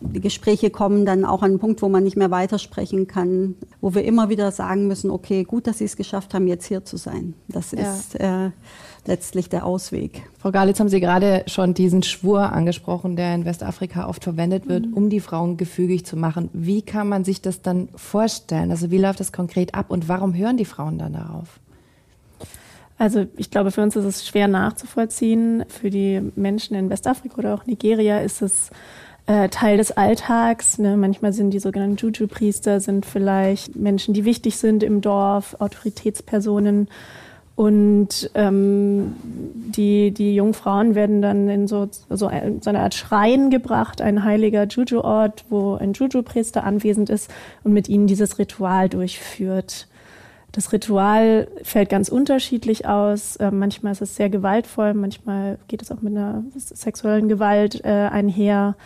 die 0.00 0.20
Gespräche 0.20 0.70
kommen 0.70 1.06
dann 1.06 1.24
auch 1.24 1.42
an 1.42 1.52
einen 1.52 1.58
Punkt, 1.58 1.82
wo 1.82 1.88
man 1.88 2.02
nicht 2.02 2.16
mehr 2.16 2.30
weitersprechen 2.30 3.06
kann, 3.06 3.54
wo 3.80 3.94
wir 3.94 4.04
immer 4.04 4.28
wieder 4.28 4.50
sagen 4.50 4.86
müssen, 4.86 5.10
okay, 5.10 5.44
gut, 5.44 5.66
dass 5.66 5.78
Sie 5.78 5.84
es 5.84 5.96
geschafft 5.96 6.34
haben, 6.34 6.46
jetzt 6.46 6.66
hier 6.66 6.84
zu 6.84 6.96
sein. 6.96 7.34
Das 7.48 7.72
ja. 7.72 7.92
ist 7.92 8.16
äh, 8.16 8.50
letztlich 9.06 9.48
der 9.48 9.64
Ausweg. 9.64 10.22
Frau 10.38 10.50
Galitz, 10.50 10.80
haben 10.80 10.88
Sie 10.88 11.00
gerade 11.00 11.44
schon 11.46 11.74
diesen 11.74 12.02
Schwur 12.02 12.52
angesprochen, 12.52 13.16
der 13.16 13.34
in 13.34 13.44
Westafrika 13.44 14.08
oft 14.08 14.24
verwendet 14.24 14.68
wird, 14.68 14.86
mhm. 14.86 14.94
um 14.94 15.10
die 15.10 15.20
Frauen 15.20 15.56
gefügig 15.56 16.04
zu 16.04 16.16
machen. 16.16 16.50
Wie 16.52 16.82
kann 16.82 17.08
man 17.08 17.24
sich 17.24 17.40
das 17.40 17.62
dann 17.62 17.88
vorstellen? 17.94 18.70
Also 18.70 18.90
wie 18.90 18.98
läuft 18.98 19.20
das 19.20 19.32
konkret 19.32 19.74
ab 19.74 19.86
und 19.90 20.08
warum 20.08 20.34
hören 20.34 20.56
die 20.56 20.64
Frauen 20.64 20.98
dann 20.98 21.14
darauf? 21.14 21.60
Also 22.98 23.26
ich 23.36 23.50
glaube, 23.50 23.72
für 23.72 23.82
uns 23.82 23.96
ist 23.96 24.04
es 24.04 24.26
schwer 24.26 24.46
nachzuvollziehen. 24.46 25.64
Für 25.68 25.90
die 25.90 26.20
Menschen 26.36 26.76
in 26.76 26.88
Westafrika 26.90 27.38
oder 27.38 27.54
auch 27.54 27.66
Nigeria 27.66 28.18
ist 28.18 28.42
es 28.42 28.70
äh, 29.26 29.48
Teil 29.48 29.76
des 29.76 29.92
Alltags. 29.92 30.78
Ne? 30.78 30.96
Manchmal 30.96 31.32
sind 31.32 31.50
die 31.50 31.58
sogenannten 31.58 31.96
Juju-Priester, 31.96 32.80
sind 32.80 33.06
vielleicht 33.06 33.76
Menschen, 33.76 34.14
die 34.14 34.24
wichtig 34.24 34.56
sind 34.56 34.82
im 34.82 35.00
Dorf, 35.00 35.56
Autoritätspersonen. 35.58 36.88
Und 37.54 38.30
ähm, 38.34 39.14
die, 39.22 40.10
die 40.10 40.34
jungen 40.34 40.54
Frauen 40.54 40.94
werden 40.94 41.20
dann 41.20 41.48
in 41.50 41.68
so, 41.68 41.88
so, 42.08 42.16
so 42.16 42.26
eine 42.28 42.80
Art 42.80 42.94
Schrein 42.94 43.50
gebracht, 43.50 44.00
ein 44.00 44.24
heiliger 44.24 44.66
Juju-Ort, 44.66 45.44
wo 45.50 45.74
ein 45.74 45.92
Juju-Priester 45.92 46.64
anwesend 46.64 47.10
ist 47.10 47.30
und 47.62 47.72
mit 47.72 47.88
ihnen 47.88 48.06
dieses 48.06 48.38
Ritual 48.38 48.88
durchführt. 48.88 49.86
Das 50.52 50.72
Ritual 50.72 51.48
fällt 51.62 51.88
ganz 51.88 52.08
unterschiedlich 52.08 52.86
aus. 52.86 53.36
Äh, 53.36 53.50
manchmal 53.50 53.92
ist 53.92 54.02
es 54.02 54.16
sehr 54.16 54.28
gewaltvoll, 54.28 54.94
manchmal 54.94 55.58
geht 55.68 55.82
es 55.82 55.90
auch 55.90 56.00
mit 56.00 56.16
einer 56.16 56.44
sexuellen 56.56 57.28
Gewalt 57.28 57.84
äh, 57.84 57.88
einher. 57.88 58.76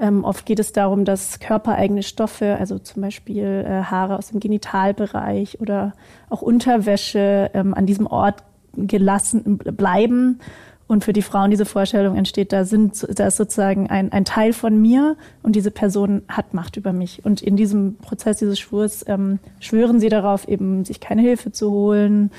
Ähm, 0.00 0.24
oft 0.24 0.46
geht 0.46 0.58
es 0.58 0.72
darum, 0.72 1.04
dass 1.04 1.40
körpereigene 1.40 2.02
Stoffe, 2.02 2.56
also 2.58 2.78
zum 2.78 3.02
Beispiel 3.02 3.64
äh, 3.66 3.82
Haare 3.82 4.16
aus 4.16 4.28
dem 4.28 4.40
Genitalbereich 4.40 5.60
oder 5.60 5.92
auch 6.30 6.40
Unterwäsche 6.40 7.50
ähm, 7.52 7.74
an 7.74 7.84
diesem 7.84 8.06
Ort 8.06 8.42
gelassen 8.74 9.58
bleiben. 9.58 10.40
Und 10.86 11.04
für 11.04 11.12
die 11.12 11.22
Frauen 11.22 11.50
diese 11.50 11.66
Vorstellung 11.66 12.16
entsteht, 12.16 12.52
da, 12.52 12.64
sind, 12.64 13.06
da 13.16 13.26
ist 13.26 13.36
sozusagen 13.36 13.88
ein, 13.88 14.10
ein 14.10 14.24
Teil 14.24 14.52
von 14.52 14.80
mir 14.80 15.16
und 15.42 15.54
diese 15.54 15.70
Person 15.70 16.22
hat 16.26 16.52
Macht 16.52 16.76
über 16.76 16.92
mich. 16.92 17.24
Und 17.24 17.42
in 17.42 17.56
diesem 17.56 17.96
Prozess 17.98 18.38
dieses 18.38 18.58
Schwurs 18.58 19.04
ähm, 19.06 19.38
schwören 19.60 20.00
sie 20.00 20.08
darauf, 20.08 20.48
eben 20.48 20.84
sich 20.84 20.98
keine 20.98 21.22
Hilfe 21.22 21.52
zu 21.52 21.70
holen, 21.70 22.32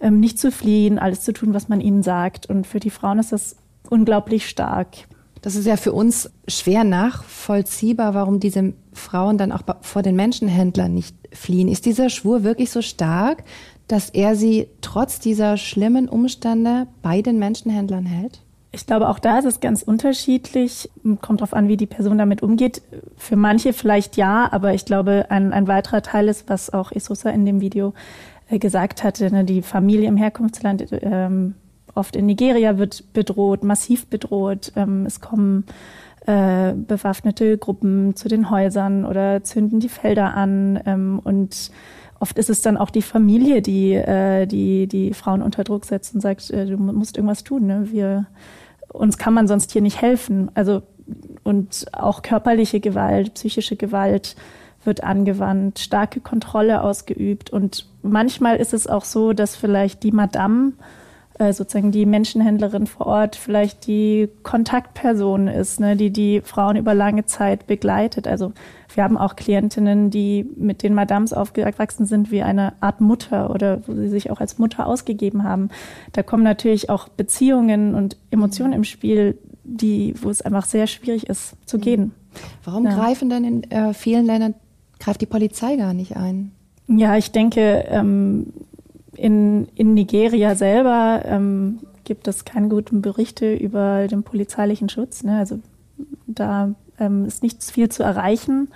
ähm, 0.00 0.20
nicht 0.20 0.38
zu 0.38 0.52
fliehen, 0.52 0.98
alles 0.98 1.22
zu 1.22 1.32
tun, 1.32 1.54
was 1.54 1.68
man 1.68 1.80
ihnen 1.80 2.04
sagt. 2.04 2.46
Und 2.46 2.68
für 2.68 2.78
die 2.78 2.90
Frauen 2.90 3.18
ist 3.18 3.32
das 3.32 3.56
unglaublich 3.90 4.48
stark. 4.48 5.08
Das 5.42 5.54
ist 5.54 5.66
ja 5.66 5.76
für 5.76 5.92
uns 5.92 6.30
schwer 6.46 6.84
nachvollziehbar, 6.84 8.14
warum 8.14 8.40
diese 8.40 8.74
Frauen 8.92 9.38
dann 9.38 9.52
auch 9.52 9.62
vor 9.82 10.02
den 10.02 10.16
Menschenhändlern 10.16 10.92
nicht 10.92 11.16
fliehen. 11.32 11.68
Ist 11.68 11.86
dieser 11.86 12.10
Schwur 12.10 12.42
wirklich 12.42 12.70
so 12.70 12.82
stark, 12.82 13.44
dass 13.86 14.10
er 14.10 14.36
sie 14.36 14.68
trotz 14.80 15.20
dieser 15.20 15.56
schlimmen 15.56 16.08
Umstände 16.08 16.86
bei 17.02 17.22
den 17.22 17.38
Menschenhändlern 17.38 18.06
hält? 18.06 18.40
Ich 18.70 18.84
glaube, 18.84 19.08
auch 19.08 19.18
da 19.18 19.38
ist 19.38 19.46
es 19.46 19.60
ganz 19.60 19.82
unterschiedlich. 19.82 20.90
Kommt 21.22 21.40
darauf 21.40 21.54
an, 21.54 21.68
wie 21.68 21.78
die 21.78 21.86
Person 21.86 22.18
damit 22.18 22.42
umgeht. 22.42 22.82
Für 23.16 23.36
manche 23.36 23.72
vielleicht 23.72 24.16
ja, 24.16 24.48
aber 24.52 24.74
ich 24.74 24.84
glaube, 24.84 25.26
ein, 25.30 25.52
ein 25.54 25.68
weiterer 25.68 26.02
Teil 26.02 26.28
ist, 26.28 26.50
was 26.50 26.70
auch 26.72 26.92
Isosa 26.92 27.30
in 27.30 27.46
dem 27.46 27.62
Video 27.62 27.94
äh, 28.50 28.58
gesagt 28.58 29.04
hatte, 29.04 29.32
ne, 29.32 29.44
die 29.44 29.62
Familie 29.62 30.06
im 30.08 30.18
Herkunftsland 30.18 30.86
ähm, 31.00 31.54
oft 31.98 32.16
in 32.16 32.26
Nigeria 32.26 32.78
wird 32.78 33.12
bedroht, 33.12 33.64
massiv 33.64 34.06
bedroht. 34.06 34.72
Ähm, 34.76 35.04
es 35.06 35.20
kommen 35.20 35.64
äh, 36.26 36.74
bewaffnete 36.74 37.58
Gruppen 37.58 38.14
zu 38.16 38.28
den 38.28 38.50
Häusern 38.50 39.04
oder 39.04 39.42
zünden 39.42 39.80
die 39.80 39.88
Felder 39.88 40.34
an. 40.34 40.80
Ähm, 40.86 41.20
und 41.22 41.70
oft 42.20 42.38
ist 42.38 42.50
es 42.50 42.62
dann 42.62 42.76
auch 42.76 42.90
die 42.90 43.02
Familie, 43.02 43.62
die 43.62 43.94
äh, 43.94 44.46
die, 44.46 44.86
die 44.86 45.14
Frauen 45.14 45.42
unter 45.42 45.64
Druck 45.64 45.84
setzt 45.84 46.14
und 46.14 46.20
sagt, 46.20 46.50
äh, 46.50 46.66
du 46.66 46.76
musst 46.76 47.16
irgendwas 47.16 47.44
tun. 47.44 47.66
Ne? 47.66 47.88
Wir, 47.90 48.26
uns 48.92 49.18
kann 49.18 49.34
man 49.34 49.48
sonst 49.48 49.72
hier 49.72 49.82
nicht 49.82 50.00
helfen. 50.00 50.50
Also 50.54 50.82
und 51.42 51.86
auch 51.92 52.22
körperliche 52.22 52.80
Gewalt, 52.80 53.34
psychische 53.34 53.76
Gewalt 53.76 54.36
wird 54.84 55.02
angewandt, 55.02 55.78
starke 55.78 56.20
Kontrolle 56.20 56.82
ausgeübt. 56.82 57.50
Und 57.50 57.86
manchmal 58.02 58.56
ist 58.56 58.74
es 58.74 58.86
auch 58.86 59.04
so, 59.04 59.32
dass 59.32 59.56
vielleicht 59.56 60.02
die 60.02 60.12
Madame 60.12 60.72
äh, 61.38 61.52
sozusagen 61.52 61.92
die 61.92 62.06
Menschenhändlerin 62.06 62.86
vor 62.86 63.06
Ort 63.06 63.36
vielleicht 63.36 63.86
die 63.86 64.28
Kontaktperson 64.42 65.48
ist, 65.48 65.80
ne, 65.80 65.96
die 65.96 66.10
die 66.10 66.40
Frauen 66.42 66.76
über 66.76 66.94
lange 66.94 67.26
Zeit 67.26 67.66
begleitet. 67.66 68.26
Also 68.26 68.52
wir 68.94 69.04
haben 69.04 69.16
auch 69.16 69.36
Klientinnen, 69.36 70.10
die 70.10 70.46
mit 70.56 70.82
den 70.82 70.94
Madams 70.94 71.32
aufgewachsen 71.32 72.06
sind 72.06 72.30
wie 72.30 72.42
eine 72.42 72.72
Art 72.80 73.00
Mutter 73.00 73.50
oder 73.50 73.86
wo 73.86 73.94
sie 73.94 74.08
sich 74.08 74.30
auch 74.30 74.40
als 74.40 74.58
Mutter 74.58 74.86
ausgegeben 74.86 75.44
haben. 75.44 75.68
Da 76.12 76.22
kommen 76.22 76.42
natürlich 76.42 76.90
auch 76.90 77.08
Beziehungen 77.08 77.94
und 77.94 78.16
Emotionen 78.30 78.72
im 78.72 78.84
Spiel, 78.84 79.38
die, 79.64 80.14
wo 80.20 80.30
es 80.30 80.42
einfach 80.42 80.64
sehr 80.64 80.86
schwierig 80.86 81.28
ist 81.28 81.54
zu 81.66 81.76
mhm. 81.76 81.82
gehen. 81.82 82.12
Warum 82.64 82.84
ja. 82.84 82.94
greifen 82.94 83.30
denn 83.30 83.44
in 83.44 83.70
äh, 83.70 83.94
vielen 83.94 84.26
Ländern 84.26 84.54
greift 84.98 85.20
die 85.20 85.26
Polizei 85.26 85.76
gar 85.76 85.94
nicht 85.94 86.16
ein? 86.16 86.52
Ja, 86.88 87.16
ich 87.16 87.32
denke, 87.32 87.84
ähm, 87.88 88.52
in, 89.18 89.68
in 89.74 89.94
Nigeria 89.94 90.54
selber 90.54 91.22
ähm, 91.24 91.80
gibt 92.04 92.28
es 92.28 92.44
keine 92.44 92.68
guten 92.68 93.02
Berichte 93.02 93.54
über 93.54 94.06
den 94.08 94.22
polizeilichen 94.22 94.88
Schutz. 94.88 95.24
Ne? 95.24 95.38
Also 95.38 95.58
da 96.26 96.74
ähm, 96.98 97.24
ist 97.24 97.42
nichts 97.42 97.70
viel 97.70 97.88
zu 97.88 98.02
erreichen. 98.02 98.68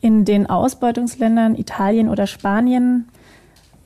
In 0.00 0.24
den 0.24 0.46
Ausbeutungsländern 0.48 1.56
Italien 1.56 2.08
oder 2.08 2.26
Spanien 2.26 3.08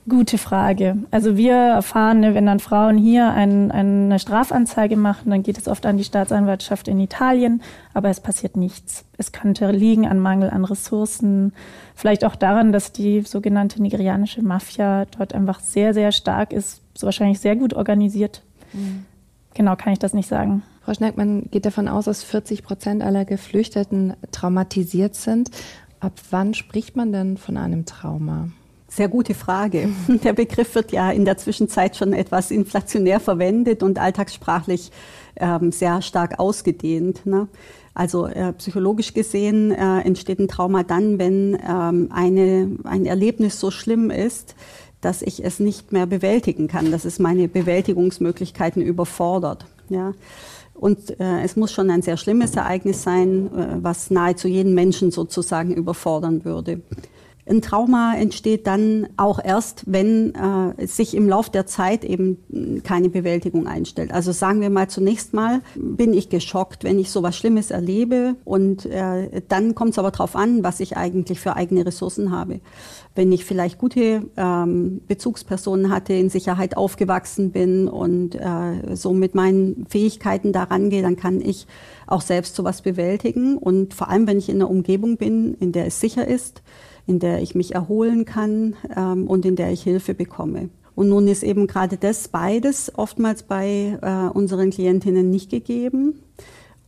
Gute 0.07 0.37
Frage. 0.37 0.97
Also 1.09 1.35
wir 1.35 1.55
erfahren, 1.55 2.19
ne, 2.19 2.35
wenn 2.35 2.45
dann 2.45 2.59
Frauen 2.59 2.95
hier 2.95 3.31
ein, 3.31 3.71
eine 3.71 4.19
Strafanzeige 4.19 4.97
machen, 4.97 5.31
dann 5.31 5.41
geht 5.41 5.57
es 5.57 5.67
oft 5.67 5.83
an 5.87 5.97
die 5.97 6.03
Staatsanwaltschaft 6.03 6.87
in 6.87 6.99
Italien, 6.99 7.63
aber 7.95 8.09
es 8.09 8.19
passiert 8.19 8.55
nichts. 8.55 9.03
Es 9.17 9.31
könnte 9.31 9.71
liegen 9.71 10.05
an 10.05 10.19
Mangel 10.19 10.51
an 10.51 10.63
Ressourcen, 10.63 11.53
vielleicht 11.95 12.23
auch 12.23 12.35
daran, 12.35 12.71
dass 12.71 12.91
die 12.91 13.21
sogenannte 13.21 13.81
nigerianische 13.81 14.43
Mafia 14.43 15.05
dort 15.17 15.33
einfach 15.33 15.59
sehr, 15.59 15.95
sehr 15.95 16.11
stark 16.11 16.53
ist, 16.53 16.81
so 16.93 17.07
wahrscheinlich 17.07 17.39
sehr 17.39 17.55
gut 17.55 17.73
organisiert. 17.73 18.43
Mhm. 18.73 19.05
Genau 19.55 19.75
kann 19.75 19.93
ich 19.93 19.99
das 19.99 20.13
nicht 20.13 20.29
sagen. 20.29 20.61
Frau 20.83 20.93
Schneck, 20.93 21.17
man 21.17 21.49
geht 21.49 21.65
davon 21.65 21.87
aus, 21.87 22.05
dass 22.05 22.23
40 22.23 22.61
Prozent 22.61 23.01
aller 23.01 23.25
Geflüchteten 23.25 24.13
traumatisiert 24.31 25.15
sind. 25.15 25.49
Ab 25.99 26.13
wann 26.29 26.53
spricht 26.53 26.95
man 26.95 27.11
denn 27.11 27.37
von 27.37 27.57
einem 27.57 27.87
Trauma? 27.87 28.49
Sehr 28.95 29.09
gute 29.09 29.33
Frage. 29.33 29.89
Der 30.23 30.31
Begriff 30.31 30.73
wird 30.73 30.93
ja 30.93 31.11
in 31.11 31.25
der 31.25 31.35
Zwischenzeit 31.35 31.97
schon 31.97 32.13
etwas 32.13 32.49
inflationär 32.49 33.19
verwendet 33.19 33.83
und 33.83 33.99
alltagssprachlich 33.99 34.89
ähm, 35.35 35.73
sehr 35.73 36.01
stark 36.01 36.39
ausgedehnt. 36.39 37.25
Ne? 37.25 37.49
Also 37.93 38.25
äh, 38.27 38.53
psychologisch 38.53 39.13
gesehen 39.13 39.71
äh, 39.71 39.99
entsteht 39.99 40.39
ein 40.39 40.47
Trauma 40.47 40.83
dann, 40.83 41.19
wenn 41.19 41.59
ähm, 41.69 42.07
eine, 42.09 42.71
ein 42.85 43.05
Erlebnis 43.05 43.59
so 43.59 43.69
schlimm 43.69 44.11
ist, 44.11 44.55
dass 45.01 45.21
ich 45.21 45.43
es 45.43 45.59
nicht 45.59 45.91
mehr 45.91 46.05
bewältigen 46.05 46.69
kann, 46.69 46.89
dass 46.89 47.03
es 47.03 47.19
meine 47.19 47.49
Bewältigungsmöglichkeiten 47.49 48.81
überfordert. 48.81 49.65
Ja? 49.89 50.13
Und 50.73 51.19
äh, 51.19 51.41
es 51.43 51.57
muss 51.57 51.73
schon 51.73 51.89
ein 51.89 52.01
sehr 52.01 52.15
schlimmes 52.15 52.55
Ereignis 52.55 53.03
sein, 53.03 53.47
äh, 53.53 53.75
was 53.81 54.09
nahezu 54.09 54.47
jeden 54.47 54.73
Menschen 54.73 55.11
sozusagen 55.11 55.73
überfordern 55.73 56.45
würde. 56.45 56.79
Ein 57.47 57.61
Trauma 57.61 58.15
entsteht 58.15 58.65
dann 58.65 59.07
auch 59.17 59.39
erst, 59.43 59.83
wenn 59.85 60.33
äh, 60.33 60.87
sich 60.87 61.13
im 61.13 61.29
Lauf 61.29 61.51
der 61.51 61.67
Zeit 61.67 62.03
eben 62.03 62.81
keine 62.83 63.09
Bewältigung 63.09 63.67
einstellt. 63.67 64.11
Also 64.11 64.31
sagen 64.31 64.61
wir 64.61 64.71
mal 64.71 64.89
zunächst 64.89 65.35
mal, 65.35 65.61
bin 65.75 66.15
ich 66.15 66.29
geschockt, 66.29 66.83
wenn 66.83 66.97
ich 66.97 67.11
so 67.11 67.21
was 67.21 67.37
Schlimmes 67.37 67.69
erlebe 67.69 68.35
und 68.45 68.87
äh, 68.87 69.43
dann 69.47 69.75
kommt 69.75 69.91
es 69.91 69.99
aber 69.99 70.09
darauf 70.09 70.35
an, 70.35 70.63
was 70.63 70.79
ich 70.79 70.97
eigentlich 70.97 71.39
für 71.39 71.55
eigene 71.55 71.85
Ressourcen 71.85 72.31
habe. 72.31 72.61
Wenn 73.13 73.31
ich 73.31 73.45
vielleicht 73.45 73.77
gute 73.77 74.23
ähm, 74.35 75.01
Bezugspersonen 75.07 75.91
hatte, 75.91 76.13
in 76.13 76.29
Sicherheit 76.29 76.75
aufgewachsen 76.75 77.51
bin 77.51 77.87
und 77.87 78.33
äh, 78.33 78.95
so 78.95 79.13
mit 79.13 79.35
meinen 79.35 79.85
Fähigkeiten 79.87 80.51
daran 80.51 80.89
gehe, 80.89 81.03
dann 81.03 81.15
kann 81.15 81.41
ich 81.41 81.67
auch 82.07 82.21
selbst 82.21 82.55
sowas 82.55 82.81
bewältigen. 82.81 83.57
Und 83.57 83.93
vor 83.93 84.09
allem, 84.09 84.25
wenn 84.25 84.39
ich 84.39 84.49
in 84.49 84.55
einer 84.55 84.69
Umgebung 84.69 85.17
bin, 85.17 85.53
in 85.59 85.71
der 85.71 85.85
es 85.85 85.99
sicher 85.99 86.27
ist, 86.27 86.63
in 87.07 87.19
der 87.19 87.41
ich 87.41 87.55
mich 87.55 87.75
erholen 87.75 88.25
kann 88.25 88.75
ähm, 88.95 89.27
und 89.27 89.45
in 89.45 89.55
der 89.55 89.71
ich 89.71 89.83
Hilfe 89.83 90.13
bekomme. 90.13 90.69
Und 90.95 91.09
nun 91.09 91.27
ist 91.27 91.43
eben 91.43 91.67
gerade 91.67 91.97
das 91.97 92.29
beides 92.29 92.91
oftmals 92.95 93.43
bei 93.43 93.99
äh, 94.01 94.35
unseren 94.35 94.69
Klientinnen 94.69 95.29
nicht 95.29 95.49
gegeben. 95.49 96.21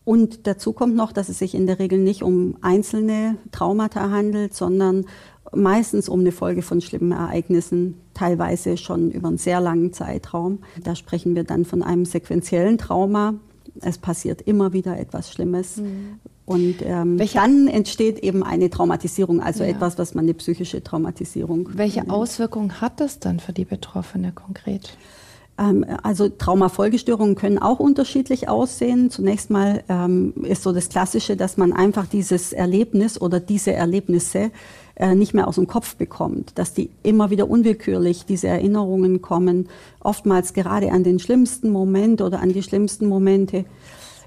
Und 0.06 0.48
dazu 0.48 0.72
kommt 0.72 0.96
noch, 0.96 1.12
dass 1.12 1.28
es 1.28 1.40
sich 1.40 1.54
in 1.54 1.68
der 1.68 1.80
Regel 1.80 2.00
nicht 2.00 2.24
um 2.24 2.56
einzelne 2.62 3.36
Traumata 3.52 4.10
handelt, 4.10 4.54
sondern 4.54 5.06
meistens 5.54 6.08
um 6.08 6.22
eine 6.22 6.32
Folge 6.32 6.62
von 6.62 6.80
schlimmen 6.80 7.12
Ereignissen, 7.12 7.96
teilweise 8.14 8.78
schon 8.78 9.12
über 9.12 9.28
einen 9.28 9.38
sehr 9.38 9.60
langen 9.60 9.92
Zeitraum. 9.92 10.60
Da 10.82 10.96
sprechen 10.96 11.36
wir 11.36 11.44
dann 11.44 11.66
von 11.66 11.84
einem 11.84 12.06
sequentiellen 12.06 12.78
Trauma. 12.78 13.36
Es 13.82 13.98
passiert 13.98 14.42
immer 14.42 14.72
wieder 14.72 14.98
etwas 14.98 15.30
Schlimmes. 15.30 15.78
Mhm. 15.78 16.20
Und 16.48 16.78
ähm, 16.82 17.20
dann 17.34 17.68
entsteht 17.68 18.20
eben 18.20 18.42
eine 18.42 18.70
Traumatisierung, 18.70 19.42
also 19.42 19.66
ja. 19.66 19.72
etwas, 19.72 19.98
was 19.98 20.16
man 20.16 20.24
eine 20.24 20.34
psychische 20.34 20.82
Traumatisierung. 20.82 21.68
Welche 21.74 22.00
nennt. 22.00 22.10
Auswirkungen 22.10 22.80
hat 22.80 23.02
das 23.02 23.20
dann 23.20 23.42
für 23.42 23.52
die 23.52 23.66
Betroffene 23.66 24.32
konkret? 24.32 24.98
Ähm, 25.60 25.86
also 26.04 26.30
Traumafolgestörungen 26.30 27.36
können 27.36 27.58
auch 27.58 27.82
unterschiedlich 27.82 28.48
aussehen. 28.48 29.10
Zunächst 29.10 29.50
mal 29.50 29.84
ähm, 29.90 30.34
ist 30.44 30.64
so 30.64 30.72
das 30.72 30.88
Klassische, 30.88 31.36
dass 31.36 31.58
man 31.58 31.74
einfach 31.74 32.06
dieses 32.06 32.54
Erlebnis 32.54 33.20
oder 33.20 33.42
diese 33.42 33.74
Erlebnisse 33.74 34.52
äh, 34.96 35.16
nicht 35.16 35.34
mehr 35.34 35.50
aus 35.50 35.56
dem 35.56 35.68
Kopf 35.68 35.98
bekommt, 35.98 36.58
dass 36.58 36.74
die 36.74 36.90
immer 37.04 37.30
wieder 37.30 37.50
unwillkürlich 37.50 38.24
diese 38.24 38.48
Erinnerungen 38.48 39.22
kommen, 39.22 39.68
oftmals 40.00 40.54
gerade 40.54 40.94
an 40.94 41.04
den 41.04 41.20
schlimmsten 41.20 41.72
Moment 41.72 42.22
oder 42.22 42.40
an 42.40 42.54
die 42.54 42.64
schlimmsten 42.64 43.08
Momente 43.08 43.66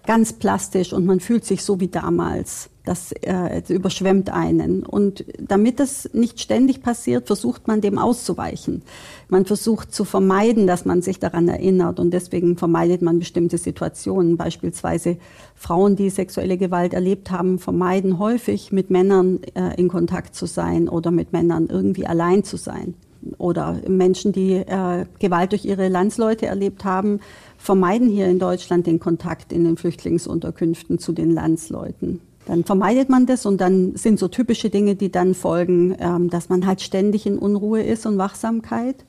ganz 0.06 0.32
plastisch 0.32 0.92
und 0.92 1.06
man 1.06 1.20
fühlt 1.20 1.44
sich 1.44 1.62
so 1.62 1.80
wie 1.80 1.88
damals. 1.88 2.70
Das 2.84 3.12
äh, 3.12 3.62
überschwemmt 3.68 4.30
einen. 4.30 4.84
Und 4.84 5.24
damit 5.38 5.78
das 5.80 6.08
nicht 6.14 6.40
ständig 6.40 6.82
passiert, 6.82 7.26
versucht 7.26 7.68
man 7.68 7.80
dem 7.80 7.98
auszuweichen. 7.98 8.82
Man 9.28 9.44
versucht 9.44 9.94
zu 9.94 10.04
vermeiden, 10.04 10.66
dass 10.66 10.86
man 10.86 11.02
sich 11.02 11.18
daran 11.18 11.46
erinnert. 11.46 12.00
Und 12.00 12.10
deswegen 12.12 12.56
vermeidet 12.56 13.02
man 13.02 13.18
bestimmte 13.18 13.58
Situationen. 13.58 14.38
Beispielsweise 14.38 15.18
Frauen, 15.54 15.94
die 15.94 16.10
sexuelle 16.10 16.56
Gewalt 16.56 16.94
erlebt 16.94 17.30
haben, 17.30 17.58
vermeiden 17.58 18.18
häufig, 18.18 18.72
mit 18.72 18.90
Männern 18.90 19.40
äh, 19.54 19.78
in 19.78 19.88
Kontakt 19.88 20.34
zu 20.34 20.46
sein 20.46 20.88
oder 20.88 21.10
mit 21.10 21.32
Männern 21.32 21.68
irgendwie 21.70 22.06
allein 22.06 22.44
zu 22.44 22.56
sein. 22.56 22.94
Oder 23.36 23.76
Menschen, 23.86 24.32
die 24.32 24.54
äh, 24.54 25.04
Gewalt 25.18 25.52
durch 25.52 25.66
ihre 25.66 25.88
Landsleute 25.88 26.46
erlebt 26.46 26.84
haben, 26.84 27.20
vermeiden 27.60 28.08
hier 28.08 28.26
in 28.26 28.38
Deutschland 28.38 28.86
den 28.86 28.98
Kontakt 28.98 29.52
in 29.52 29.64
den 29.64 29.76
Flüchtlingsunterkünften 29.76 30.98
zu 30.98 31.12
den 31.12 31.30
Landsleuten. 31.30 32.20
Dann 32.46 32.64
vermeidet 32.64 33.10
man 33.10 33.26
das 33.26 33.44
und 33.44 33.60
dann 33.60 33.94
sind 33.96 34.18
so 34.18 34.28
typische 34.28 34.70
Dinge, 34.70 34.96
die 34.96 35.12
dann 35.12 35.34
folgen, 35.34 35.94
ähm, 36.00 36.30
dass 36.30 36.48
man 36.48 36.66
halt 36.66 36.80
ständig 36.80 37.26
in 37.26 37.38
Unruhe 37.38 37.82
ist 37.82 38.06
und 38.06 38.16
Wachsamkeit 38.16 39.04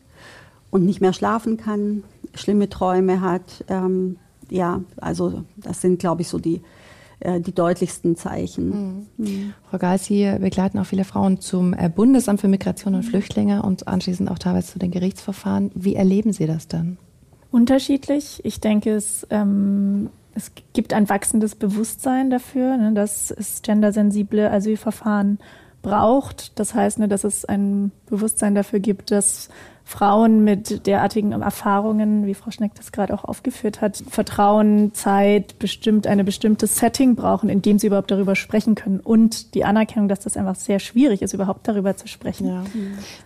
und 0.70 0.86
nicht 0.86 1.00
mehr 1.00 1.14
schlafen 1.14 1.56
kann, 1.56 2.04
schlimme 2.34 2.70
Träume 2.70 3.22
hat. 3.22 3.64
Ähm, 3.70 4.18
ja, 4.50 4.82
also 4.98 5.44
das 5.56 5.80
sind, 5.80 6.00
glaube 6.00 6.22
ich, 6.22 6.28
so 6.28 6.38
die, 6.38 6.62
äh, 7.22 7.40
die 7.40 7.54
deutlichsten 7.54 8.18
Zeichen. 8.18 9.06
Mhm. 9.18 9.26
Mhm. 9.26 9.54
Frau 9.70 9.78
Geil, 9.78 9.98
Sie 9.98 10.30
begleiten 10.40 10.78
auch 10.78 10.86
viele 10.86 11.06
Frauen 11.06 11.40
zum 11.40 11.74
äh, 11.74 11.90
Bundesamt 11.90 12.42
für 12.42 12.50
Migration 12.50 12.96
und 12.96 13.04
Flüchtlinge 13.04 13.64
und 13.64 13.88
anschließend 13.88 14.30
auch 14.30 14.40
teilweise 14.40 14.74
zu 14.74 14.80
den 14.80 14.92
Gerichtsverfahren. 14.92 15.72
Wie 15.74 15.96
erleben 15.96 16.34
Sie 16.34 16.48
das 16.48 16.68
dann? 16.68 16.98
Unterschiedlich. 17.52 18.42
Ich 18.44 18.60
denke, 18.60 18.96
es, 18.96 19.28
ähm, 19.30 20.10
es 20.34 20.52
gibt 20.74 20.94
ein 20.94 21.10
wachsendes 21.10 21.56
Bewusstsein 21.56 22.30
dafür, 22.30 22.78
ne, 22.78 22.94
dass 22.94 23.32
es 23.32 23.62
gendersensible 23.62 24.50
Asylverfahren 24.50 25.40
braucht. 25.82 26.58
Das 26.60 26.74
heißt, 26.74 27.00
ne, 27.00 27.08
dass 27.08 27.24
es 27.24 27.46
ein 27.46 27.92
Bewusstsein 28.08 28.56
dafür 28.56 28.80
gibt, 28.80 29.12
dass 29.12 29.50
Frauen 29.84 30.44
mit 30.44 30.88
derartigen 30.88 31.34
Erfahrungen, 31.34 32.26
wie 32.26 32.34
Frau 32.34 32.52
Schneck 32.52 32.74
das 32.76 32.92
gerade 32.92 33.14
auch 33.14 33.26
aufgeführt 33.26 33.82
hat, 33.82 34.02
Vertrauen, 34.10 34.94
Zeit, 34.94 35.60
bestimmt 35.60 36.08
eine 36.08 36.24
bestimmte 36.24 36.68
Setting 36.68 37.16
brauchen, 37.16 37.50
in 37.50 37.62
dem 37.62 37.78
sie 37.78 37.88
überhaupt 37.88 38.12
darüber 38.12 38.36
sprechen 38.36 38.76
können. 38.76 39.00
Und 39.00 39.54
die 39.54 39.66
Anerkennung, 39.66 40.08
dass 40.08 40.22
das 40.22 40.38
einfach 40.38 40.56
sehr 40.56 40.80
schwierig 40.80 41.22
ist, 41.22 41.34
überhaupt 41.34 41.68
darüber 41.68 41.98
zu 41.98 42.08
sprechen. 42.08 42.48
Ja. 42.48 42.64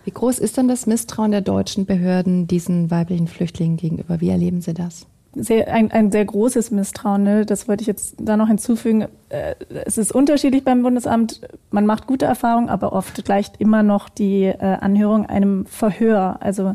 Wie 0.04 0.10
groß 0.10 0.38
ist 0.38 0.56
denn 0.56 0.66
das 0.66 0.86
Misstrauen 0.86 1.30
der 1.30 1.42
deutschen 1.42 1.86
Behörden 1.86 2.48
diesen 2.48 2.90
weiblichen 2.90 3.28
Flüchtlingen 3.28 3.76
gegenüber? 3.76 4.20
Wie 4.20 4.30
erleben 4.30 4.60
Sie 4.60 4.74
das? 4.74 5.06
Sehr, 5.34 5.72
ein, 5.72 5.90
ein 5.92 6.10
sehr 6.10 6.24
großes 6.24 6.70
Misstrauen. 6.70 7.22
Ne? 7.22 7.46
Das 7.46 7.68
wollte 7.68 7.82
ich 7.82 7.86
jetzt 7.86 8.16
da 8.18 8.36
noch 8.36 8.48
hinzufügen. 8.48 9.06
Äh, 9.28 9.54
es 9.84 9.98
ist 9.98 10.12
unterschiedlich 10.12 10.64
beim 10.64 10.82
Bundesamt. 10.82 11.42
Man 11.70 11.86
macht 11.86 12.06
gute 12.06 12.24
Erfahrungen, 12.24 12.68
aber 12.68 12.92
oft 12.92 13.24
gleicht 13.24 13.56
immer 13.58 13.82
noch 13.82 14.08
die 14.08 14.44
äh, 14.44 14.56
Anhörung 14.58 15.26
einem 15.26 15.66
Verhör. 15.66 16.38
Also 16.40 16.74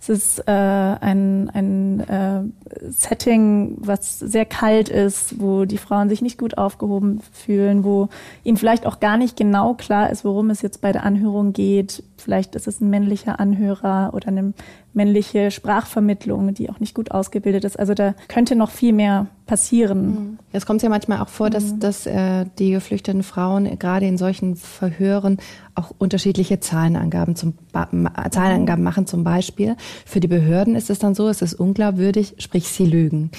es 0.00 0.08
ist 0.10 0.38
äh, 0.40 0.52
ein, 0.52 1.48
ein 1.54 2.52
Setting, 2.90 3.78
was 3.78 4.18
sehr 4.18 4.44
kalt 4.44 4.90
ist, 4.90 5.40
wo 5.40 5.64
die 5.64 5.78
Frauen 5.78 6.10
sich 6.10 6.20
nicht 6.20 6.36
gut 6.36 6.58
aufgehoben 6.58 7.20
fühlen, 7.32 7.84
wo 7.84 8.10
ihnen 8.42 8.58
vielleicht 8.58 8.84
auch 8.84 9.00
gar 9.00 9.16
nicht 9.16 9.34
genau 9.34 9.72
klar 9.72 10.10
ist, 10.10 10.26
worum 10.26 10.50
es 10.50 10.60
jetzt 10.60 10.82
bei 10.82 10.92
der 10.92 11.04
Anhörung 11.04 11.54
geht. 11.54 12.02
Vielleicht 12.18 12.54
ist 12.54 12.68
es 12.68 12.82
ein 12.82 12.90
männlicher 12.90 13.40
Anhörer 13.40 14.12
oder 14.12 14.28
eine 14.28 14.52
männliche 14.94 15.50
Sprachvermittlung, 15.50 16.54
die 16.54 16.70
auch 16.70 16.80
nicht 16.80 16.94
gut 16.94 17.10
ausgebildet 17.10 17.64
ist. 17.64 17.78
Also 17.78 17.94
da 17.94 18.14
könnte 18.28 18.56
noch 18.56 18.70
viel 18.70 18.92
mehr 18.92 19.26
passieren. 19.46 20.06
Mhm. 20.06 20.38
Es 20.52 20.64
kommt 20.64 20.82
ja 20.82 20.88
manchmal 20.88 21.20
auch 21.20 21.28
vor, 21.28 21.50
dass, 21.50 21.72
mhm. 21.72 21.80
dass 21.80 22.06
äh, 22.06 22.46
die 22.58 22.70
geflüchteten 22.70 23.22
Frauen 23.22 23.78
gerade 23.78 24.06
in 24.06 24.16
solchen 24.16 24.56
Verhören 24.56 25.38
auch 25.74 25.92
unterschiedliche 25.98 26.60
Zahlenangaben, 26.60 27.36
zum, 27.36 27.54
Zahlenangaben 27.72 28.82
mhm. 28.82 28.84
machen. 28.84 29.06
Zum 29.06 29.24
Beispiel 29.24 29.76
für 30.06 30.20
die 30.20 30.28
Behörden 30.28 30.76
ist 30.76 30.90
es 30.90 30.98
dann 30.98 31.14
so, 31.14 31.28
es 31.28 31.42
ist 31.42 31.54
unglaubwürdig, 31.54 32.36
sprich 32.38 32.68
sie 32.68 32.86
lügen. 32.86 33.30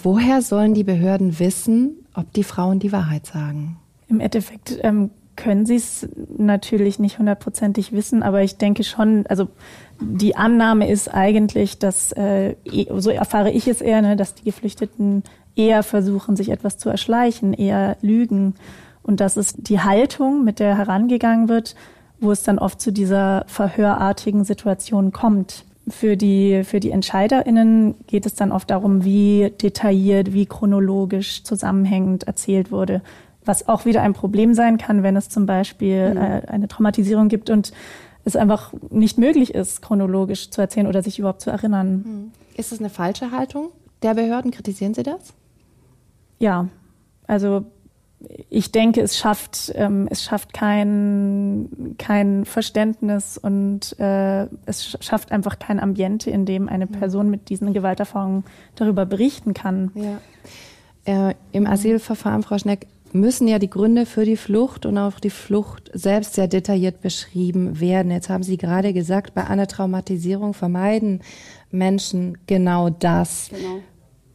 Woher 0.00 0.42
sollen 0.42 0.74
die 0.74 0.84
Behörden 0.84 1.38
wissen, 1.40 1.96
ob 2.14 2.32
die 2.32 2.44
Frauen 2.44 2.78
die 2.78 2.92
Wahrheit 2.92 3.26
sagen? 3.26 3.78
Im 4.08 4.20
Endeffekt 4.20 4.78
ähm, 4.82 5.10
können 5.38 5.64
sie 5.64 5.76
es 5.76 6.06
natürlich 6.36 6.98
nicht 6.98 7.18
hundertprozentig 7.18 7.92
wissen, 7.92 8.22
aber 8.22 8.42
ich 8.42 8.58
denke 8.58 8.84
schon, 8.84 9.24
also 9.28 9.48
die 10.00 10.36
Annahme 10.36 10.90
ist 10.90 11.08
eigentlich, 11.08 11.78
dass, 11.78 12.12
äh, 12.12 12.56
so 12.96 13.08
erfahre 13.08 13.50
ich 13.50 13.66
es 13.68 13.80
eher, 13.80 14.02
ne, 14.02 14.16
dass 14.16 14.34
die 14.34 14.44
Geflüchteten 14.44 15.22
eher 15.56 15.82
versuchen, 15.82 16.36
sich 16.36 16.50
etwas 16.50 16.76
zu 16.76 16.90
erschleichen, 16.90 17.54
eher 17.54 17.96
lügen. 18.02 18.54
Und 19.02 19.20
das 19.20 19.36
ist 19.38 19.68
die 19.70 19.80
Haltung, 19.80 20.44
mit 20.44 20.58
der 20.60 20.76
herangegangen 20.76 21.48
wird. 21.48 21.74
wo 22.20 22.32
es 22.32 22.42
dann 22.42 22.58
oft 22.58 22.80
zu 22.80 22.92
dieser 22.92 23.44
verhörartigen 23.46 24.42
Situation 24.42 25.12
kommt. 25.12 25.64
Für 25.88 26.16
die, 26.16 26.64
für 26.64 26.80
die 26.80 26.90
EntscheiderInnen 26.90 27.94
geht 28.08 28.26
es 28.26 28.34
dann 28.34 28.50
oft 28.50 28.68
darum, 28.70 29.04
wie 29.04 29.52
detailliert, 29.62 30.32
wie 30.32 30.44
chronologisch 30.44 31.44
zusammenhängend 31.44 32.24
erzählt 32.24 32.72
wurde. 32.72 33.02
Was 33.48 33.66
auch 33.66 33.86
wieder 33.86 34.02
ein 34.02 34.12
Problem 34.12 34.52
sein 34.52 34.76
kann, 34.76 35.02
wenn 35.02 35.16
es 35.16 35.30
zum 35.30 35.46
Beispiel 35.46 36.10
mhm. 36.10 36.16
äh, 36.18 36.42
eine 36.48 36.68
Traumatisierung 36.68 37.28
gibt 37.28 37.48
und 37.48 37.72
es 38.24 38.36
einfach 38.36 38.74
nicht 38.90 39.16
möglich 39.16 39.54
ist, 39.54 39.80
chronologisch 39.80 40.50
zu 40.50 40.60
erzählen 40.60 40.86
oder 40.86 41.02
sich 41.02 41.18
überhaupt 41.18 41.40
zu 41.40 41.50
erinnern. 41.50 42.04
Mhm. 42.04 42.32
Ist 42.56 42.72
das 42.72 42.78
eine 42.78 42.90
falsche 42.90 43.30
Haltung 43.30 43.70
der 44.02 44.12
Behörden? 44.14 44.50
Kritisieren 44.50 44.92
Sie 44.92 45.02
das? 45.02 45.32
Ja, 46.38 46.68
also 47.26 47.64
ich 48.50 48.70
denke, 48.72 49.00
es 49.00 49.16
schafft, 49.16 49.72
ähm, 49.76 50.08
es 50.10 50.24
schafft 50.24 50.52
kein, 50.52 51.94
kein 51.98 52.44
Verständnis 52.44 53.38
und 53.38 53.98
äh, 53.98 54.46
es 54.66 54.98
schafft 55.00 55.30
einfach 55.30 55.58
kein 55.58 55.78
Ambiente, 55.78 56.30
in 56.30 56.44
dem 56.44 56.68
eine 56.68 56.86
Person 56.86 57.30
mit 57.30 57.48
diesen 57.48 57.72
Gewalterfahrungen 57.72 58.44
darüber 58.74 59.06
berichten 59.06 59.54
kann. 59.54 59.92
Ja. 59.94 61.30
Äh, 61.30 61.34
Im 61.52 61.66
Asylverfahren, 61.66 62.42
Frau 62.42 62.58
Schneck, 62.58 62.88
müssen 63.12 63.48
ja 63.48 63.58
die 63.58 63.70
Gründe 63.70 64.06
für 64.06 64.24
die 64.24 64.36
Flucht 64.36 64.86
und 64.86 64.98
auch 64.98 65.20
die 65.20 65.30
Flucht 65.30 65.90
selbst 65.92 66.34
sehr 66.34 66.48
detailliert 66.48 67.00
beschrieben 67.00 67.80
werden. 67.80 68.12
Jetzt 68.12 68.28
haben 68.28 68.42
Sie 68.42 68.56
gerade 68.56 68.92
gesagt, 68.92 69.34
bei 69.34 69.46
einer 69.46 69.66
Traumatisierung 69.66 70.54
vermeiden 70.54 71.20
Menschen 71.70 72.38
genau 72.46 72.90
das. 72.90 73.50
Genau. 73.50 73.80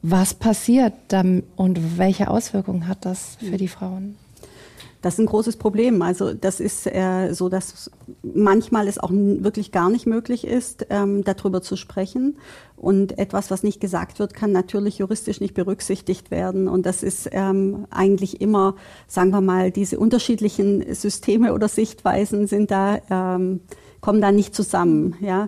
Was 0.01 0.33
passiert 0.33 0.93
dann 1.07 1.43
und 1.55 1.97
welche 1.97 2.29
Auswirkungen 2.29 2.88
hat 2.88 3.05
das 3.05 3.38
für 3.39 3.57
die 3.57 3.69
Frauen? 3.69 4.15
Das 5.03 5.15
ist 5.15 5.19
ein 5.19 5.25
großes 5.25 5.57
Problem. 5.57 6.01
Also 6.01 6.33
das 6.33 6.61
ist 6.61 6.87
äh, 6.87 7.33
so, 7.33 7.49
dass 7.49 7.91
manchmal 8.23 8.87
es 8.87 8.97
auch 8.97 9.11
wirklich 9.11 9.73
gar 9.73 9.89
nicht 9.89 10.07
möglich 10.07 10.47
ist, 10.47 10.87
ähm, 10.89 11.25
darüber 11.25 11.61
zu 11.61 11.75
sprechen. 11.75 12.37
Und 12.77 13.17
etwas, 13.19 13.51
was 13.51 13.63
nicht 13.63 13.81
gesagt 13.81 14.19
wird, 14.19 14.33
kann 14.33 14.53
natürlich 14.53 14.99
juristisch 14.99 15.41
nicht 15.41 15.55
berücksichtigt 15.55 16.31
werden. 16.31 16.69
Und 16.69 16.85
das 16.85 17.03
ist 17.03 17.29
ähm, 17.33 17.85
eigentlich 17.89 18.39
immer, 18.39 18.75
sagen 19.07 19.31
wir 19.31 19.41
mal, 19.41 19.71
diese 19.71 19.99
unterschiedlichen 19.99 20.95
Systeme 20.95 21.53
oder 21.53 21.67
Sichtweisen 21.67 22.47
sind 22.47 22.71
da. 22.71 22.99
Ähm, 23.09 23.59
kommen 23.99 24.19
da 24.19 24.33
nicht 24.33 24.53
zusammen. 24.53 25.15
Ja, 25.21 25.47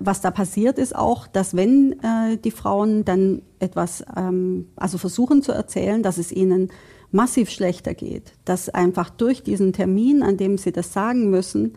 was 0.00 0.20
da 0.20 0.32
passiert 0.32 0.76
ist 0.76 0.94
auch, 0.94 1.28
dass 1.28 1.54
wenn 1.54 1.92
äh, 2.02 2.36
die 2.36 2.50
Frauen 2.50 3.04
dann 3.04 3.42
etwas, 3.60 4.04
ähm, 4.16 4.70
also 4.74 4.98
versuchen 4.98 5.40
zu 5.40 5.52
erzählen, 5.52 6.02
dass 6.02 6.18
es 6.18 6.32
ihnen 6.32 6.70
massiv 7.12 7.50
schlechter 7.50 7.94
geht, 7.94 8.32
dass 8.44 8.68
einfach 8.68 9.10
durch 9.10 9.42
diesen 9.42 9.72
Termin, 9.72 10.22
an 10.22 10.36
dem 10.36 10.58
sie 10.58 10.72
das 10.72 10.92
sagen 10.92 11.30
müssen, 11.30 11.76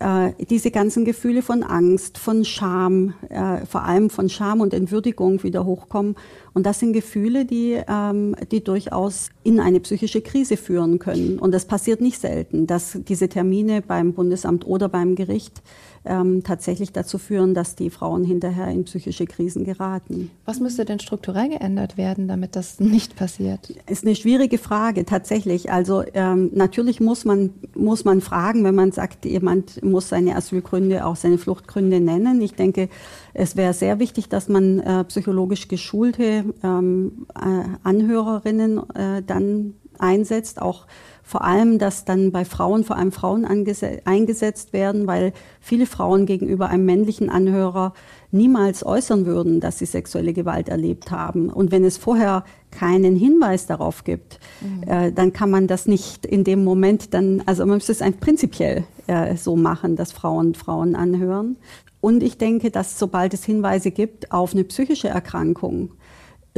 äh, 0.00 0.32
diese 0.48 0.70
ganzen 0.70 1.04
Gefühle 1.04 1.42
von 1.42 1.62
Angst, 1.62 2.18
von 2.18 2.44
Scham, 2.44 3.14
äh, 3.28 3.66
vor 3.66 3.82
allem 3.82 4.10
von 4.10 4.28
Scham 4.28 4.60
und 4.60 4.72
Entwürdigung 4.72 5.42
wieder 5.42 5.64
hochkommen. 5.64 6.14
Und 6.54 6.66
das 6.66 6.78
sind 6.78 6.92
Gefühle, 6.92 7.44
die, 7.44 7.80
ähm, 7.88 8.36
die 8.50 8.62
durchaus 8.62 9.30
in 9.42 9.60
eine 9.60 9.80
psychische 9.80 10.20
Krise 10.20 10.56
führen 10.56 10.98
können. 10.98 11.38
Und 11.38 11.52
das 11.52 11.66
passiert 11.66 12.00
nicht 12.00 12.20
selten, 12.20 12.66
dass 12.66 12.98
diese 13.08 13.28
Termine 13.28 13.82
beim 13.82 14.12
Bundesamt 14.12 14.66
oder 14.66 14.88
beim 14.88 15.16
Gericht 15.16 15.62
ähm, 16.04 16.42
tatsächlich 16.44 16.92
dazu 16.92 17.18
führen, 17.18 17.54
dass 17.54 17.74
die 17.74 17.90
Frauen 17.90 18.24
hinterher 18.24 18.68
in 18.68 18.84
psychische 18.84 19.26
Krisen 19.26 19.64
geraten. 19.64 20.30
Was 20.44 20.60
müsste 20.60 20.84
denn 20.84 21.00
strukturell 21.00 21.48
geändert 21.50 21.96
werden, 21.96 22.28
damit 22.28 22.56
das 22.56 22.80
nicht 22.80 23.16
passiert? 23.16 23.74
Ist 23.88 24.04
eine 24.04 24.16
schwierige 24.16 24.58
Frage 24.58 25.04
tatsächlich. 25.04 25.70
Also 25.70 26.02
ähm, 26.14 26.50
natürlich 26.54 27.00
muss 27.00 27.24
man 27.24 27.50
muss 27.74 28.04
man 28.04 28.20
fragen, 28.20 28.64
wenn 28.64 28.74
man 28.74 28.92
sagt, 28.92 29.24
jemand 29.24 29.82
muss 29.82 30.08
seine 30.08 30.36
Asylgründe 30.36 31.04
auch 31.06 31.16
seine 31.16 31.38
Fluchtgründe 31.38 32.00
nennen. 32.00 32.40
Ich 32.40 32.54
denke, 32.54 32.88
es 33.34 33.56
wäre 33.56 33.72
sehr 33.72 33.98
wichtig, 33.98 34.28
dass 34.28 34.48
man 34.48 34.80
äh, 34.80 35.04
psychologisch 35.04 35.68
geschulte 35.68 36.44
ähm, 36.62 37.26
äh, 37.34 37.64
Anhörerinnen 37.82 38.78
äh, 38.94 39.22
dann 39.24 39.74
einsetzt, 40.00 40.60
auch 40.60 40.86
vor 41.28 41.44
allem, 41.44 41.78
dass 41.78 42.06
dann 42.06 42.32
bei 42.32 42.46
Frauen 42.46 42.84
vor 42.84 42.96
allem 42.96 43.12
Frauen 43.12 43.44
eingesetzt 43.44 44.72
werden, 44.72 45.06
weil 45.06 45.34
viele 45.60 45.84
Frauen 45.84 46.24
gegenüber 46.24 46.70
einem 46.70 46.86
männlichen 46.86 47.28
Anhörer 47.28 47.92
niemals 48.30 48.84
äußern 48.84 49.26
würden, 49.26 49.60
dass 49.60 49.78
sie 49.78 49.84
sexuelle 49.84 50.32
Gewalt 50.32 50.70
erlebt 50.70 51.10
haben. 51.10 51.50
Und 51.50 51.70
wenn 51.70 51.84
es 51.84 51.98
vorher 51.98 52.44
keinen 52.70 53.14
Hinweis 53.14 53.66
darauf 53.66 54.04
gibt, 54.04 54.40
mhm. 54.62 54.88
äh, 54.88 55.12
dann 55.12 55.34
kann 55.34 55.50
man 55.50 55.66
das 55.66 55.86
nicht 55.86 56.24
in 56.24 56.44
dem 56.44 56.64
Moment 56.64 57.12
dann, 57.12 57.42
also 57.44 57.66
man 57.66 57.76
müsste 57.76 57.92
es 57.92 58.00
einfach 58.00 58.20
prinzipiell 58.20 58.84
äh, 59.06 59.36
so 59.36 59.54
machen, 59.54 59.96
dass 59.96 60.12
Frauen 60.12 60.54
Frauen 60.54 60.94
anhören. 60.94 61.56
Und 62.00 62.22
ich 62.22 62.38
denke, 62.38 62.70
dass 62.70 62.98
sobald 62.98 63.34
es 63.34 63.44
Hinweise 63.44 63.90
gibt 63.90 64.32
auf 64.32 64.54
eine 64.54 64.64
psychische 64.64 65.08
Erkrankung, 65.08 65.90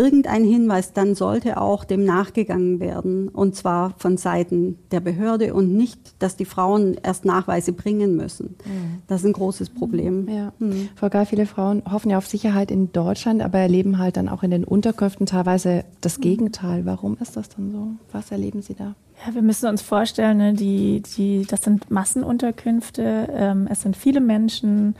irgendein 0.00 0.44
Hinweis, 0.44 0.94
dann 0.94 1.14
sollte 1.14 1.60
auch 1.60 1.84
dem 1.84 2.04
nachgegangen 2.04 2.80
werden. 2.80 3.28
Und 3.28 3.54
zwar 3.54 3.92
von 3.98 4.16
Seiten 4.16 4.78
der 4.90 5.00
Behörde 5.00 5.52
und 5.52 5.76
nicht, 5.76 6.14
dass 6.22 6.36
die 6.36 6.46
Frauen 6.46 6.96
erst 7.02 7.26
Nachweise 7.26 7.74
bringen 7.74 8.16
müssen. 8.16 8.56
Mhm. 8.64 9.02
Das 9.08 9.20
ist 9.20 9.26
ein 9.26 9.34
großes 9.34 9.68
Problem. 9.70 10.26
Ja. 10.26 10.52
Mhm. 10.58 10.88
Frau 10.96 11.10
Geil, 11.10 11.26
viele 11.26 11.44
Frauen 11.44 11.82
hoffen 11.90 12.10
ja 12.10 12.16
auf 12.16 12.26
Sicherheit 12.26 12.70
in 12.70 12.92
Deutschland, 12.92 13.42
aber 13.42 13.58
erleben 13.58 13.98
halt 13.98 14.16
dann 14.16 14.30
auch 14.30 14.42
in 14.42 14.50
den 14.50 14.64
Unterkünften 14.64 15.26
teilweise 15.26 15.84
das 16.00 16.16
mhm. 16.16 16.22
Gegenteil. 16.22 16.86
Warum 16.86 17.18
ist 17.20 17.36
das 17.36 17.50
dann 17.50 17.70
so? 17.70 17.88
Was 18.10 18.30
erleben 18.30 18.62
Sie 18.62 18.74
da? 18.74 18.94
Ja, 19.26 19.34
wir 19.34 19.42
müssen 19.42 19.68
uns 19.68 19.82
vorstellen, 19.82 20.38
ne, 20.38 20.54
die, 20.54 21.02
die, 21.02 21.44
das 21.46 21.62
sind 21.62 21.90
Massenunterkünfte. 21.90 23.28
Ähm, 23.30 23.68
es 23.70 23.82
sind 23.82 23.98
viele 23.98 24.20
Menschen, 24.22 24.94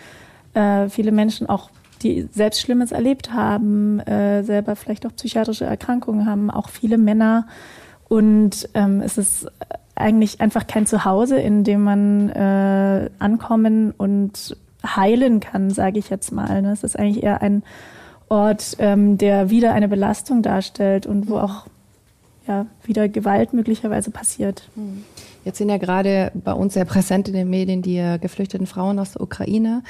äh, 0.53 0.91
viele 0.91 1.11
Menschen 1.11 1.49
auch 1.49 1.71
die 2.03 2.29
selbst 2.33 2.61
Schlimmes 2.61 2.93
erlebt 2.93 3.33
haben, 3.33 4.01
äh, 4.01 4.43
selber 4.43 4.77
vielleicht 4.77 5.07
auch 5.07 5.15
psychiatrische 5.15 5.65
Erkrankungen 5.65 6.27
haben, 6.27 6.51
auch 6.51 6.69
viele 6.69 6.99
Männer. 6.99 7.47
Und 8.09 8.69
ähm, 8.75 9.01
es 9.01 9.19
ist 9.19 9.47
eigentlich 9.95 10.41
einfach 10.41 10.67
kein 10.67 10.87
Zuhause, 10.87 11.39
in 11.39 11.65
dem 11.65 11.83
man 11.83 12.31
äh, 12.31 13.11
ankommen 13.19 13.93
und 13.97 14.57
heilen 14.85 15.41
kann, 15.41 15.71
sage 15.71 15.99
ich 15.99 16.11
jetzt 16.11 16.33
mal. 16.33 16.63
Ne? 16.63 16.73
Es 16.73 16.83
ist 16.83 16.99
eigentlich 16.99 17.23
eher 17.23 17.43
ein 17.43 17.63
Ort, 18.29 18.77
ähm, 18.79 19.19
der 19.19 19.51
wieder 19.51 19.75
eine 19.75 19.89
Belastung 19.89 20.43
darstellt 20.43 21.07
und 21.07 21.29
wo 21.29 21.39
auch 21.39 21.67
ja, 22.47 22.67
wieder 22.85 23.09
Gewalt 23.09 23.53
möglicherweise 23.53 24.11
passiert. 24.11 24.69
Hm. 24.75 25.05
Jetzt 25.45 25.59
sind 25.59 25.69
ja 25.69 25.79
gerade 25.79 26.33
bei 26.35 26.53
uns 26.53 26.75
sehr 26.75 26.85
präsent 26.85 27.29
in 27.29 27.35
den 27.35 27.49
Medien 27.49 27.83
die 27.83 27.97
äh, 27.97 28.19
geflüchteten 28.19 28.67
Frauen 28.67 28.99
aus 28.99 29.13
der 29.13 29.23
Ukraine. 29.23 29.83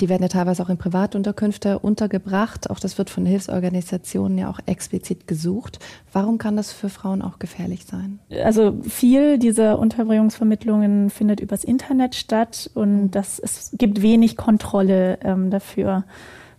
Die 0.00 0.08
werden 0.08 0.22
ja 0.22 0.28
teilweise 0.28 0.62
auch 0.62 0.68
in 0.68 0.78
Privatunterkünfte 0.78 1.78
untergebracht. 1.78 2.70
Auch 2.70 2.80
das 2.80 2.98
wird 2.98 3.10
von 3.10 3.26
Hilfsorganisationen 3.26 4.38
ja 4.38 4.50
auch 4.50 4.58
explizit 4.66 5.26
gesucht. 5.26 5.78
Warum 6.12 6.38
kann 6.38 6.56
das 6.56 6.72
für 6.72 6.88
Frauen 6.88 7.22
auch 7.22 7.38
gefährlich 7.38 7.84
sein? 7.84 8.18
Also 8.42 8.80
viel 8.82 9.38
dieser 9.38 9.78
Unterbringungsvermittlungen 9.78 11.10
findet 11.10 11.40
übers 11.40 11.62
Internet 11.62 12.14
statt 12.14 12.70
und 12.74 13.10
das, 13.10 13.38
es 13.38 13.74
gibt 13.78 14.02
wenig 14.02 14.36
Kontrolle 14.36 15.18
ähm, 15.22 15.50
dafür. 15.50 16.04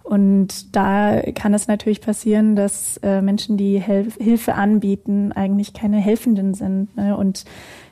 Und 0.04 0.76
da 0.76 1.22
kann 1.34 1.54
es 1.54 1.68
natürlich 1.68 2.02
passieren, 2.02 2.58
dass 2.58 2.98
äh, 2.98 3.22
Menschen, 3.22 3.56
die 3.56 3.80
Hel 3.80 4.12
Hilfe 4.20 4.54
anbieten, 4.54 5.32
eigentlich 5.32 5.74
keine 5.74 5.98
Helfenden 5.98 6.54
sind. 6.54 6.96
Ne? 6.98 7.16
Und 7.16 7.46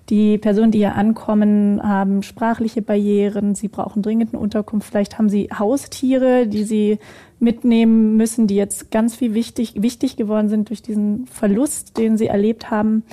die 0.09 0.37
Personen, 0.37 0.71
die 0.71 0.79
hier 0.79 0.95
ankommen, 0.95 1.81
haben 1.81 2.23
sprachliche 2.23 2.81
Barrieren, 2.81 3.55
sie 3.55 3.67
brauchen 3.67 4.01
dringend 4.01 4.33
eine 4.33 4.41
Unterkunft, 4.41 4.89
vielleicht 4.89 5.17
haben 5.17 5.29
sie 5.29 5.49
Haustiere, 5.57 6.47
die 6.47 6.63
sie 6.63 6.99
mitnehmen 7.39 8.17
müssen, 8.17 8.47
die 8.47 8.55
jetzt 8.55 8.91
ganz 8.91 9.15
viel 9.15 9.33
wichtig, 9.33 9.81
wichtig 9.81 10.15
geworden 10.17 10.49
sind 10.49 10.69
durch 10.69 10.81
diesen 10.81 11.27
Verlust, 11.27 11.97
den 11.97 12.17
sie 12.17 12.27
erlebt 12.27 12.69
haben. 12.69 13.03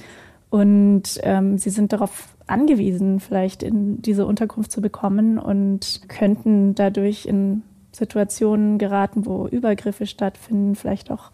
Und 0.50 1.20
ähm, 1.22 1.58
sie 1.58 1.70
sind 1.70 1.92
darauf 1.92 2.28
angewiesen, 2.46 3.20
vielleicht 3.20 3.62
in 3.62 4.00
diese 4.02 4.26
Unterkunft 4.26 4.72
zu 4.72 4.80
bekommen 4.80 5.38
und 5.38 6.02
könnten 6.08 6.74
dadurch 6.74 7.26
in 7.26 7.62
Situationen 7.92 8.78
geraten, 8.78 9.26
wo 9.26 9.46
Übergriffe 9.46 10.06
stattfinden, 10.06 10.74
vielleicht 10.74 11.10
auch 11.10 11.30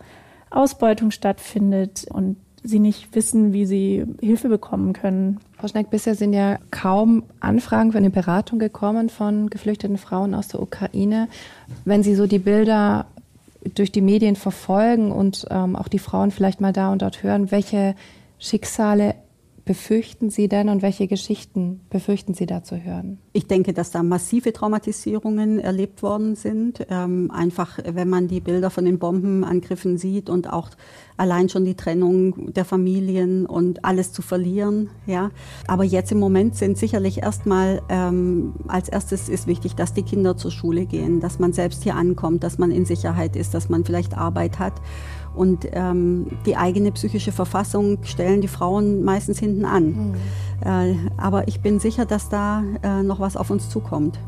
Ausbeutung 0.50 1.10
stattfindet 1.10 2.06
und 2.10 2.36
sie 2.64 2.78
nicht 2.78 3.14
wissen, 3.14 3.52
wie 3.52 3.66
sie 3.66 4.04
Hilfe 4.20 4.48
bekommen 4.48 4.94
können. 4.94 5.38
Frau 5.58 5.68
Schneck, 5.68 5.90
bisher 5.90 6.14
sind 6.14 6.32
ja 6.32 6.58
kaum 6.70 7.22
Anfragen 7.38 7.92
für 7.92 7.98
eine 7.98 8.10
Beratung 8.10 8.58
gekommen 8.58 9.10
von 9.10 9.50
geflüchteten 9.50 9.98
Frauen 9.98 10.34
aus 10.34 10.48
der 10.48 10.60
Ukraine. 10.60 11.28
Wenn 11.84 12.02
Sie 12.02 12.14
so 12.14 12.26
die 12.26 12.38
Bilder 12.38 13.06
durch 13.74 13.92
die 13.92 14.00
Medien 14.00 14.34
verfolgen 14.34 15.12
und 15.12 15.46
ähm, 15.50 15.76
auch 15.76 15.88
die 15.88 15.98
Frauen 15.98 16.30
vielleicht 16.30 16.60
mal 16.60 16.72
da 16.72 16.90
und 16.90 17.02
dort 17.02 17.22
hören, 17.22 17.50
welche 17.50 17.94
Schicksale 18.38 19.14
befürchten 19.64 20.30
Sie 20.30 20.48
denn 20.48 20.68
und 20.68 20.82
welche 20.82 21.06
Geschichten 21.06 21.80
befürchten 21.88 22.34
Sie 22.34 22.46
da 22.46 22.62
zu 22.62 22.82
hören? 22.82 23.18
Ich 23.32 23.46
denke, 23.46 23.72
dass 23.72 23.90
da 23.90 24.02
massive 24.02 24.52
Traumatisierungen 24.52 25.58
erlebt 25.58 26.02
worden 26.02 26.36
sind. 26.36 26.86
Ähm, 26.90 27.30
einfach, 27.30 27.78
wenn 27.84 28.08
man 28.08 28.28
die 28.28 28.40
Bilder 28.40 28.70
von 28.70 28.84
den 28.84 28.98
Bombenangriffen 28.98 29.96
sieht 29.96 30.28
und 30.28 30.52
auch 30.52 30.70
allein 31.16 31.48
schon 31.48 31.64
die 31.64 31.76
Trennung 31.76 32.52
der 32.52 32.64
Familien 32.64 33.46
und 33.46 33.84
alles 33.84 34.12
zu 34.12 34.20
verlieren. 34.20 34.90
Ja. 35.06 35.30
Aber 35.66 35.84
jetzt 35.84 36.12
im 36.12 36.18
Moment 36.18 36.56
sind 36.56 36.76
sicherlich 36.76 37.22
erstmal 37.22 37.82
ähm, 37.88 38.54
als 38.68 38.88
erstes 38.88 39.28
ist 39.28 39.46
wichtig, 39.46 39.74
dass 39.74 39.94
die 39.94 40.02
Kinder 40.02 40.36
zur 40.36 40.50
Schule 40.50 40.86
gehen, 40.86 41.20
dass 41.20 41.38
man 41.38 41.52
selbst 41.52 41.84
hier 41.84 41.94
ankommt, 41.94 42.44
dass 42.44 42.58
man 42.58 42.70
in 42.70 42.84
Sicherheit 42.84 43.36
ist, 43.36 43.54
dass 43.54 43.68
man 43.68 43.84
vielleicht 43.84 44.16
Arbeit 44.16 44.58
hat. 44.58 44.74
Und 45.34 45.66
ähm, 45.72 46.26
die 46.46 46.56
eigene 46.56 46.92
psychische 46.92 47.32
Verfassung 47.32 47.98
stellen 48.04 48.40
die 48.40 48.48
Frauen 48.48 49.02
meistens 49.02 49.38
hinten 49.38 49.64
an. 49.64 49.84
Mhm. 49.84 50.14
Äh, 50.64 50.94
aber 51.16 51.48
ich 51.48 51.60
bin 51.60 51.80
sicher, 51.80 52.06
dass 52.06 52.28
da 52.28 52.62
äh, 52.82 53.02
noch 53.02 53.20
was 53.20 53.36
auf 53.36 53.50
uns 53.50 53.68
zukommt. 53.68 54.18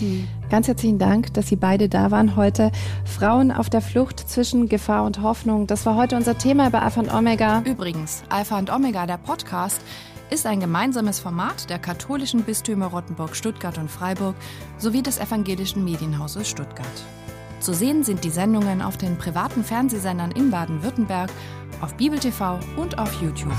Mhm. 0.00 0.28
Ganz 0.50 0.68
herzlichen 0.68 0.98
Dank, 0.98 1.32
dass 1.34 1.48
Sie 1.48 1.56
beide 1.56 1.88
da 1.88 2.10
waren 2.10 2.36
heute. 2.36 2.70
Frauen 3.04 3.52
auf 3.52 3.70
der 3.70 3.80
Flucht 3.80 4.18
zwischen 4.18 4.68
Gefahr 4.68 5.04
und 5.04 5.22
Hoffnung. 5.22 5.66
Das 5.66 5.86
war 5.86 5.96
heute 5.96 6.16
unser 6.16 6.38
Thema 6.38 6.70
bei 6.70 6.80
Alpha 6.80 7.00
und 7.00 7.12
Omega. 7.12 7.62
Übrigens, 7.64 8.22
Alpha 8.28 8.58
und 8.58 8.70
Omega, 8.70 9.06
der 9.06 9.18
Podcast, 9.18 9.80
ist 10.30 10.46
ein 10.46 10.60
gemeinsames 10.60 11.20
Format 11.20 11.70
der 11.70 11.78
katholischen 11.78 12.42
Bistümer 12.42 12.86
Rottenburg, 12.86 13.34
Stuttgart 13.34 13.78
und 13.78 13.90
Freiburg 13.90 14.34
sowie 14.76 15.02
des 15.02 15.18
evangelischen 15.18 15.84
Medienhauses 15.84 16.48
Stuttgart. 16.48 16.86
Zu 17.60 17.74
sehen 17.74 18.04
sind 18.04 18.24
die 18.24 18.30
Sendungen 18.30 18.82
auf 18.82 18.96
den 18.96 19.18
privaten 19.18 19.64
Fernsehsendern 19.64 20.30
in 20.32 20.50
Baden-Württemberg, 20.50 21.30
auf 21.80 21.94
Bibel 21.94 22.18
TV 22.18 22.58
und 22.76 22.98
auf 22.98 23.20
YouTube. 23.20 23.56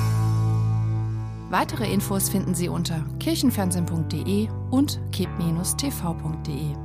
Weitere 1.49 1.91
Infos 1.91 2.29
finden 2.29 2.53
Sie 2.53 2.69
unter 2.69 3.03
kirchenfernsehen.de 3.19 4.47
und 4.69 5.01
keb-tv.de. 5.11 6.75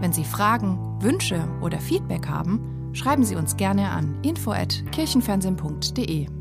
Wenn 0.00 0.12
Sie 0.12 0.24
Fragen, 0.24 0.96
Wünsche 1.00 1.46
oder 1.60 1.78
Feedback 1.78 2.26
haben, 2.26 2.90
schreiben 2.94 3.24
Sie 3.24 3.36
uns 3.36 3.56
gerne 3.56 3.90
an 3.90 4.18
info@kirchenfernsehen.de. 4.22 6.39